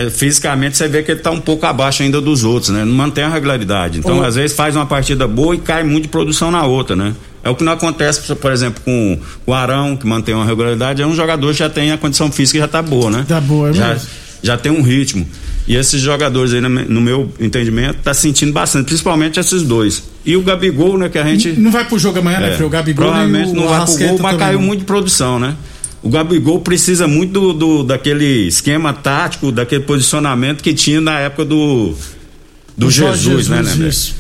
né? 0.05 0.11
Fisicamente 0.11 0.77
você 0.77 0.89
vê 0.89 1.01
que 1.05 1.13
ele 1.13 1.21
tá 1.21 1.31
um 1.31 1.41
pouco 1.41 1.65
abaixo 1.65 2.03
ainda 2.03 2.21
dos 2.21 2.43
outros, 2.43 2.71
né? 2.71 2.85
Não 2.85 2.93
mantém 2.93 3.23
a 3.23 3.29
regularidade. 3.29 4.01
Então, 4.01 4.19
Ô. 4.19 4.23
às 4.25 4.35
vezes 4.35 4.57
faz 4.57 4.75
uma 4.75 4.87
partida 4.87 5.29
boa 5.29 5.55
e 5.55 5.59
cai 5.59 5.85
muito 5.85 6.05
de 6.05 6.09
produção 6.09 6.51
na 6.51 6.65
outra, 6.67 6.97
né? 6.97 7.15
É 7.47 7.51
o 7.51 7.55
que 7.55 7.63
não 7.63 7.73
acontece, 7.73 8.35
por 8.35 8.51
exemplo, 8.51 8.83
com 8.85 9.19
o 9.47 9.55
Arão, 9.55 9.97
que 9.97 10.05
mantém 10.07 10.35
uma 10.35 10.45
regularidade, 10.45 11.01
é 11.01 11.07
um 11.07 11.15
jogador 11.15 11.53
que 11.53 11.59
já 11.61 11.71
tem 11.71 11.93
a 11.93 11.97
condição 11.99 12.31
física 12.33 12.59
e 12.59 12.61
já 12.61 12.67
tá 12.69 12.83
boa, 12.83 13.11
né? 13.11 13.25
Tá 13.29 13.41
boa, 13.41 13.71
é 13.71 13.73
já, 13.73 13.89
mesmo. 13.91 14.09
já 14.43 14.57
tem 14.57 14.73
um 14.73 14.83
ritmo. 14.83 15.27
E 15.69 15.75
esses 15.77 16.01
jogadores 16.01 16.53
aí, 16.53 16.61
no 16.61 16.69
me- 16.71 16.85
no 16.85 17.01
meu 17.01 17.33
entendimento, 17.41 17.99
tá 18.03 18.13
sentindo 18.15 18.53
bastante, 18.53 18.87
principalmente 18.87 19.39
esses 19.39 19.63
dois. 19.63 20.03
E 20.25 20.37
o 20.37 20.43
Gabigol, 20.43 20.99
né, 20.99 21.09
que 21.09 21.19
a 21.19 21.25
gente 21.25 21.53
Não 21.53 21.71
vai 21.71 21.85
pro 21.85 21.99
jogo 21.99 22.19
amanhã, 22.19 22.41
né, 22.41 22.53
é, 22.53 22.57
Frei? 22.57 22.67
O 22.67 22.71
Gabigol 22.71 23.05
provavelmente 23.07 23.51
o 23.51 23.55
não 23.55 23.69
vai 23.69 23.85
pro 23.85 23.97
gol, 24.09 24.19
mas 24.21 24.37
caiu 24.39 24.61
muito 24.61 24.81
de 24.81 24.85
produção, 24.87 25.39
né? 25.39 25.55
O 26.03 26.09
Gabigol 26.09 26.61
precisa 26.61 27.07
muito 27.09 27.33
do, 27.33 27.53
do- 27.53 27.83
daquele 27.85 28.47
esquema 28.47 28.93
tático, 28.93 29.51
daquele 29.53 29.83
posicionamento 29.85 30.63
que 30.63 30.75
tinha 30.75 31.01
na 31.01 31.19
época 31.21 31.45
do 31.45 31.95
do 32.77 32.91
Jorge 32.91 33.25
Jesus, 33.25 33.49
né, 33.49 33.57
Jesus, 33.59 33.79
né? 33.79 33.89
isso. 33.89 34.15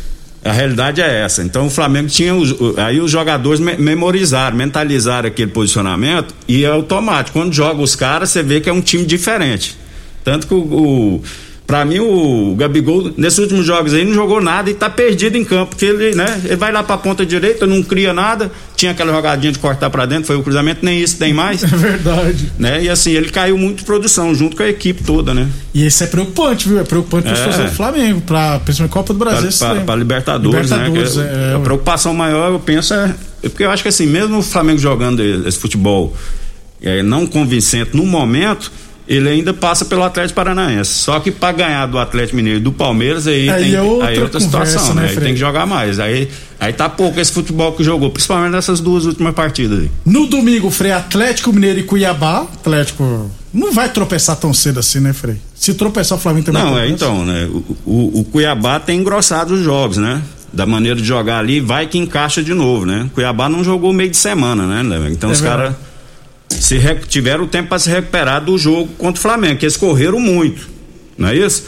A 0.47 0.53
realidade 0.53 1.01
é 1.01 1.23
essa. 1.23 1.43
Então 1.43 1.67
o 1.67 1.71
Flamengo 1.71 2.09
tinha 2.09 2.35
os, 2.35 2.55
aí 2.79 3.01
os 3.01 3.11
jogadores 3.11 3.59
me- 3.61 3.77
memorizaram, 3.77 4.57
mentalizaram 4.57 5.29
aquele 5.29 5.51
posicionamento 5.51 6.35
e 6.47 6.65
é 6.65 6.69
automático. 6.69 7.39
Quando 7.39 7.53
joga 7.53 7.81
os 7.83 7.97
caras, 7.97 8.31
você 8.31 8.43
vê 8.43 8.61
que 8.61 8.69
é 8.69 8.73
um 8.73 8.81
time 8.81 9.05
diferente. 9.05 9.77
Tanto 10.25 10.47
que 10.47 10.55
o, 10.55 10.59
o 10.59 11.23
para 11.67 11.85
mim 11.85 11.99
o 11.99 12.55
Gabigol 12.57 13.13
nesses 13.17 13.39
últimos 13.41 13.67
jogos 13.67 13.93
aí 13.93 14.05
não 14.05 14.15
jogou 14.15 14.41
nada 14.41 14.71
e 14.71 14.75
tá 14.75 14.89
perdido 14.89 15.37
em 15.37 15.45
campo, 15.45 15.71
porque 15.71 15.85
ele, 15.85 16.15
né, 16.15 16.41
ele 16.45 16.55
vai 16.57 16.71
lá 16.71 16.83
pra 16.83 16.97
ponta 16.97 17.27
direita, 17.27 17.67
não 17.67 17.83
cria 17.83 18.13
nada, 18.13 18.53
tinha 18.77 18.93
aquela 18.93 19.13
jogadinha 19.13 19.53
de 19.53 19.59
cortar 19.59 19.91
pra 19.91 20.07
dentro, 20.07 20.27
foi 20.27 20.37
o 20.37 20.43
cruzamento, 20.45 20.85
nem 20.85 21.01
isso 21.03 21.17
tem 21.19 21.33
mais, 21.35 21.63
É 21.65 21.67
verdade. 21.67 22.53
né? 22.59 22.85
E 22.85 22.89
assim, 22.89 23.11
ele 23.13 23.31
caiu 23.31 23.59
muito 23.59 23.79
de 23.79 23.85
produção 23.85 24.33
junto 24.35 24.57
com 24.57 24.63
a 24.63 24.69
equipe 24.69 25.03
toda, 25.03 25.35
né? 25.35 25.49
E 25.75 25.85
esse 25.85 26.05
é 26.05 26.07
preocupante, 26.07 26.69
viu? 26.69 26.79
É 26.79 26.85
preocupante 26.85 27.25
para 27.29 27.51
os 27.51 27.59
É. 27.59 27.63
do 27.65 27.71
Flamengo, 27.71 28.21
pra, 28.21 28.61
principalmente 28.61 28.93
Copa 28.93 29.13
do 29.13 29.19
Brasil. 29.19 29.51
Para 29.85 29.97
Libertadores, 29.97 30.71
Libertadores, 30.71 31.17
né? 31.17 31.25
Que 31.25 31.35
é, 31.35 31.53
a 31.55 31.59
ué. 31.59 31.65
preocupação 31.65 32.15
maior, 32.15 32.53
eu 32.53 32.61
penso, 32.61 32.95
é. 32.95 33.13
é 33.43 33.49
Porque 33.49 33.65
eu 33.65 33.71
acho 33.71 33.83
que 33.83 33.89
assim, 33.89 34.07
mesmo 34.07 34.39
o 34.39 34.43
Flamengo 34.43 34.79
jogando 34.79 35.21
esse 35.47 35.59
futebol 35.59 36.15
é, 36.81 37.03
não 37.03 37.27
convincente 37.27 37.97
no 37.97 38.07
momento, 38.07 38.71
ele 39.09 39.29
ainda 39.29 39.55
passa 39.55 39.85
pelo 39.85 40.03
Atlético 40.03 40.35
Paranaense. 40.37 40.91
Só 40.95 41.21
que 41.21 41.31
para 41.31 41.53
ganhar 41.53 41.87
do 41.87 41.99
Atlético 41.99 42.37
Mineiro 42.37 42.59
e 42.59 42.63
do 42.63 42.73
Palmeiras, 42.73 43.27
aí, 43.27 43.49
Aí 43.49 43.63
tem, 43.65 43.75
é 43.75 43.83
outra 43.83 44.09
aí 44.09 44.17
é 44.17 44.21
outra 44.21 44.41
conversa, 44.41 44.71
situação, 44.71 44.95
né, 44.95 45.03
né? 45.03 45.09
Aí 45.09 45.15
Fred? 45.15 45.27
tem 45.27 45.35
que 45.35 45.41
jogar 45.41 45.67
mais. 45.67 46.01
Aí, 46.01 46.29
aí 46.59 46.73
tá 46.73 46.89
pouco 46.89 47.21
esse 47.21 47.31
futebol 47.33 47.73
que 47.73 47.85
jogou, 47.85 48.11
principalmente 48.11 48.53
nessas 48.53 48.81
duas 48.81 49.05
últimas 49.05 49.35
partidas 49.35 49.81
aí. 49.81 49.91
No 50.05 50.27
domingo, 50.27 50.71
Frei, 50.71 50.93
Atlético 50.93 51.53
Mineiro 51.53 51.79
e 51.79 51.83
Cuiabá. 51.85 52.43
Atlético 52.43 53.31
não 53.55 53.73
vai 53.73 53.89
tropeçar 53.89 54.37
tão 54.37 54.53
cedo 54.53 54.81
assim, 54.81 55.01
né, 55.01 55.13
Frei? 55.13 55.37
Se 55.55 55.73
tropeçar, 55.75 56.19
o 56.19 56.21
Flamengo 56.21 56.47
também 56.47 56.63
Não, 56.63 56.79
é 56.79 56.89
então, 56.89 57.25
né? 57.25 57.47
O, 57.51 57.65
o- 57.91 58.21
o 58.21 58.25
Cuiabá 58.25 58.79
tem 58.81 59.01
engrossado 59.01 59.55
os 59.55 59.63
jogos, 59.65 59.97
né? 59.97 60.21
Da 60.53 60.67
maneira 60.67 60.99
de 61.01 61.07
jogar 61.07 61.39
ali, 61.39 61.61
vai 61.61 61.87
que 61.87 61.97
encaixa 61.99 62.43
de 62.43 62.53
novo, 62.55 62.85
né? 62.87 63.09
Cuiabá 63.15 63.49
não 63.49 63.63
jogou 63.63 63.93
meio 63.93 64.11
de 64.11 64.17
semana, 64.17 64.67
né? 64.83 65.09
Então 65.11 65.31
É 65.31 65.33
os 65.33 65.41
caras 65.41 65.75
se 66.61 66.79
tiveram 67.09 67.47
tempo 67.47 67.69
para 67.69 67.79
se 67.79 67.89
recuperar 67.91 68.45
do 68.45 68.57
jogo 68.59 68.89
contra 68.99 69.19
o 69.19 69.23
Flamengo, 69.23 69.59
que 69.59 69.65
eles 69.65 69.77
correram 69.77 70.19
muito, 70.21 70.69
não 71.17 71.29
é 71.29 71.37
isso? 71.37 71.65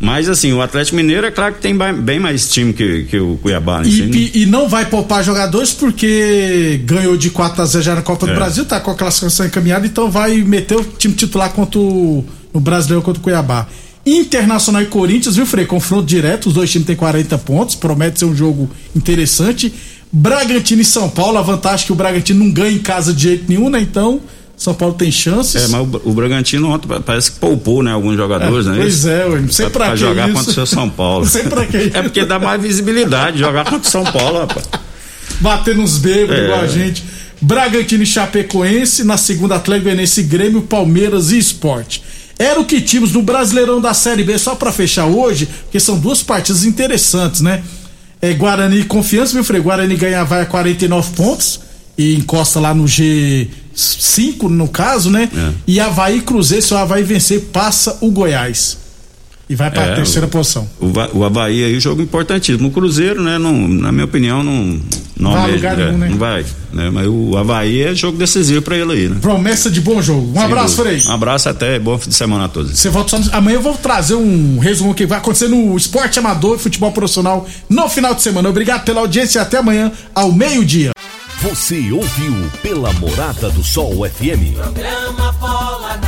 Mas 0.00 0.28
assim, 0.28 0.52
o 0.52 0.62
Atlético 0.62 0.96
Mineiro 0.96 1.26
é 1.26 1.30
claro 1.30 1.54
que 1.54 1.60
tem 1.60 1.76
bem 1.76 2.20
mais 2.20 2.48
time 2.48 2.72
que, 2.72 3.04
que 3.04 3.18
o 3.18 3.36
Cuiabá. 3.42 3.80
né? 3.80 3.88
E, 3.88 4.02
Assim, 4.02 4.30
e 4.32 4.46
não 4.46 4.68
vai 4.68 4.86
poupar 4.86 5.24
jogadores 5.24 5.72
porque 5.72 6.80
ganhou 6.84 7.16
de 7.16 7.30
4 7.30 7.60
a 7.62 7.64
0 7.64 7.84
já 7.84 7.94
na 7.96 8.02
Copa 8.02 8.26
do 8.26 8.32
É. 8.32 8.34
Brasil, 8.36 8.64
tá 8.64 8.78
com 8.78 8.92
a 8.92 8.94
classificação 8.94 9.46
encaminhada, 9.46 9.86
então 9.86 10.08
vai 10.08 10.36
meter 10.38 10.76
o 10.76 10.84
time 10.84 11.14
titular 11.14 11.50
contra 11.50 11.80
o, 11.80 12.24
o 12.52 12.60
Brasileiro 12.60 13.02
contra 13.02 13.18
o 13.18 13.22
Cuiabá. 13.22 13.66
Internacional 14.06 14.80
e 14.82 14.86
Corinthians, 14.86 15.34
viu, 15.36 15.44
Frei? 15.44 15.66
Confronto 15.66 16.06
direto, 16.06 16.46
os 16.46 16.54
dois 16.54 16.70
times 16.70 16.86
têm 16.86 16.96
40 16.96 17.36
pontos, 17.38 17.74
promete 17.74 18.20
ser 18.20 18.24
um 18.24 18.34
jogo 18.36 18.70
interessante. 18.94 19.72
Bragantino 20.12 20.80
e 20.82 20.84
São 20.84 21.08
Paulo, 21.08 21.38
a 21.38 21.42
vantagem 21.42 21.84
é 21.84 21.86
que 21.86 21.92
o 21.92 21.96
Bragantino 21.96 22.44
não 22.44 22.50
ganha 22.50 22.72
em 22.72 22.78
casa 22.78 23.12
de 23.12 23.22
jeito 23.24 23.44
nenhum, 23.48 23.68
né? 23.68 23.80
Então, 23.80 24.20
São 24.56 24.72
Paulo 24.72 24.94
tem 24.94 25.10
chances. 25.12 25.56
É, 25.64 25.68
mas 25.68 25.80
o, 25.82 26.00
o 26.10 26.12
Bragantino 26.14 26.70
ontem 26.70 26.88
pa- 26.88 27.00
parece 27.00 27.32
que 27.32 27.38
poupou, 27.38 27.82
né? 27.82 27.92
Alguns 27.92 28.16
jogadores, 28.16 28.66
né? 28.66 28.76
Pois 28.80 29.04
é, 29.04 29.26
ué, 29.26 29.40
não 29.40 29.50
sei 29.50 29.68
pra, 29.68 29.84
pra 29.86 29.94
que 29.94 30.00
jogar 30.00 30.24
isso. 30.28 30.36
contra 30.36 30.50
o 30.50 30.54
seu 30.54 30.66
São 30.66 30.88
Paulo. 30.90 31.24
Não 31.24 31.30
sei 31.30 31.42
pra 31.44 31.66
que 31.66 31.76
É 31.94 32.02
porque 32.02 32.24
dá 32.24 32.38
mais 32.38 32.60
visibilidade 32.62 33.38
jogar 33.38 33.64
contra 33.64 33.86
o 33.86 33.90
São 33.90 34.04
Paulo, 34.04 34.38
rapaz. 34.40 34.66
batendo 35.40 35.82
uns 35.82 35.98
bêbados 35.98 36.36
É. 36.42 36.44
igual 36.46 36.60
a 36.60 36.66
gente. 36.66 37.04
Bragantino 37.40 38.02
e 38.02 38.06
Chapecoense, 38.06 39.04
na 39.04 39.16
segunda 39.16 39.54
Atlético 39.56 39.84
Goianiense, 39.84 40.22
Grêmio, 40.24 40.62
Palmeiras 40.62 41.30
e 41.30 41.38
Esporte. 41.38 42.02
Era 42.36 42.58
o 42.60 42.64
que 42.64 42.80
tínhamos 42.80 43.12
no 43.12 43.22
Brasileirão 43.22 43.80
da 43.80 43.92
Série 43.94 44.24
B, 44.24 44.36
só 44.38 44.54
pra 44.54 44.72
fechar 44.72 45.06
hoje, 45.06 45.48
porque 45.64 45.78
são 45.78 45.98
duas 45.98 46.22
partidas 46.22 46.64
interessantes, 46.64 47.40
né? 47.40 47.62
É 48.20 48.32
Guarani 48.32 48.80
e 48.80 48.84
Confiança, 48.84 49.34
meu 49.34 49.44
Frei, 49.44 49.60
Guarani 49.60 49.96
ganha 49.96 50.24
vai 50.24 50.42
a 50.42 50.46
49 50.46 51.12
pontos 51.14 51.60
e 51.96 52.14
encosta 52.14 52.60
lá 52.60 52.74
no 52.74 52.84
G5, 52.84 54.42
no 54.44 54.68
caso, 54.68 55.10
né? 55.10 55.28
É. 55.34 55.52
E 55.66 55.80
Havaí 55.80 56.20
Cruzeiro, 56.20 56.64
se 56.64 56.74
o 56.74 56.76
Havaí 56.76 57.02
vencer, 57.02 57.46
passa 57.52 57.96
o 58.00 58.10
Goiás. 58.10 58.78
E 59.50 59.54
vai 59.54 59.70
pra 59.70 59.82
É, 59.86 59.94
terceira 59.94 60.26
o- 60.26 60.30
posição. 60.30 60.68
O, 60.78 60.92
o 61.18 61.24
Havaí 61.24 61.64
aí, 61.64 61.80
jogo 61.80 62.02
importantíssimo. 62.02 62.68
O 62.68 62.70
Cruzeiro, 62.70 63.22
né, 63.22 63.38
não, 63.38 63.66
na 63.66 63.90
minha 63.90 64.04
opinião, 64.04 64.42
não. 64.42 64.78
Não, 65.18 65.32
Vai 65.32 65.40
a 65.40 65.44
almeja- 65.46 65.56
lugar 65.70 65.80
é, 65.80 65.84
nenhum, 65.86 65.98
né? 65.98 66.08
não 66.10 66.18
vai. 66.18 66.46
Né, 66.72 66.90
mas 66.90 67.06
o 67.08 67.36
Havaí 67.36 67.82
é 67.82 67.92
jogo 67.94 68.16
decisivo 68.18 68.62
pra 68.62 68.76
ele 68.76 68.92
aí, 68.92 69.08
né? 69.08 69.16
Promessa 69.20 69.68
de 69.70 69.80
bom 69.80 70.00
jogo. 70.00 70.30
Um 70.30 70.34
Sem 70.34 70.42
abraço. 70.44 70.76
Frei. 70.82 71.02
Um 71.06 71.12
abraço 71.12 71.48
até, 71.48 71.78
bom 71.78 71.98
fim 71.98 72.10
de 72.10 72.14
semana 72.14 72.44
a 72.44 72.48
todos. 72.48 72.78
Você 72.78 72.88
volta 72.88 73.10
só 73.10 73.18
no- 73.18 73.34
Amanhã 73.34 73.56
eu 73.56 73.62
vou 73.62 73.74
trazer 73.76 74.14
um 74.14 74.58
resumo 74.58 74.94
que 74.94 75.06
vai 75.06 75.18
acontecer 75.18 75.48
no 75.48 75.76
esporte 75.76 76.18
amador 76.20 76.54
e 76.56 76.58
futebol 76.60 76.92
profissional 76.92 77.48
no 77.68 77.88
final 77.88 78.14
de 78.14 78.22
semana. 78.22 78.48
Obrigado 78.48 78.84
pela 78.84 79.00
audiência 79.00 79.38
e 79.38 79.42
até 79.42 79.56
amanhã 79.58 79.90
ao 80.14 80.30
meio-dia. 80.30 80.92
Você 81.42 81.90
ouviu 81.92 82.34
pela 82.62 82.92
Morada 82.94 83.48
do 83.50 83.62
Sol 83.64 84.04
FM. 84.08 84.54
Programa 84.56 85.32
Bola 85.40 85.96
na 86.02 86.07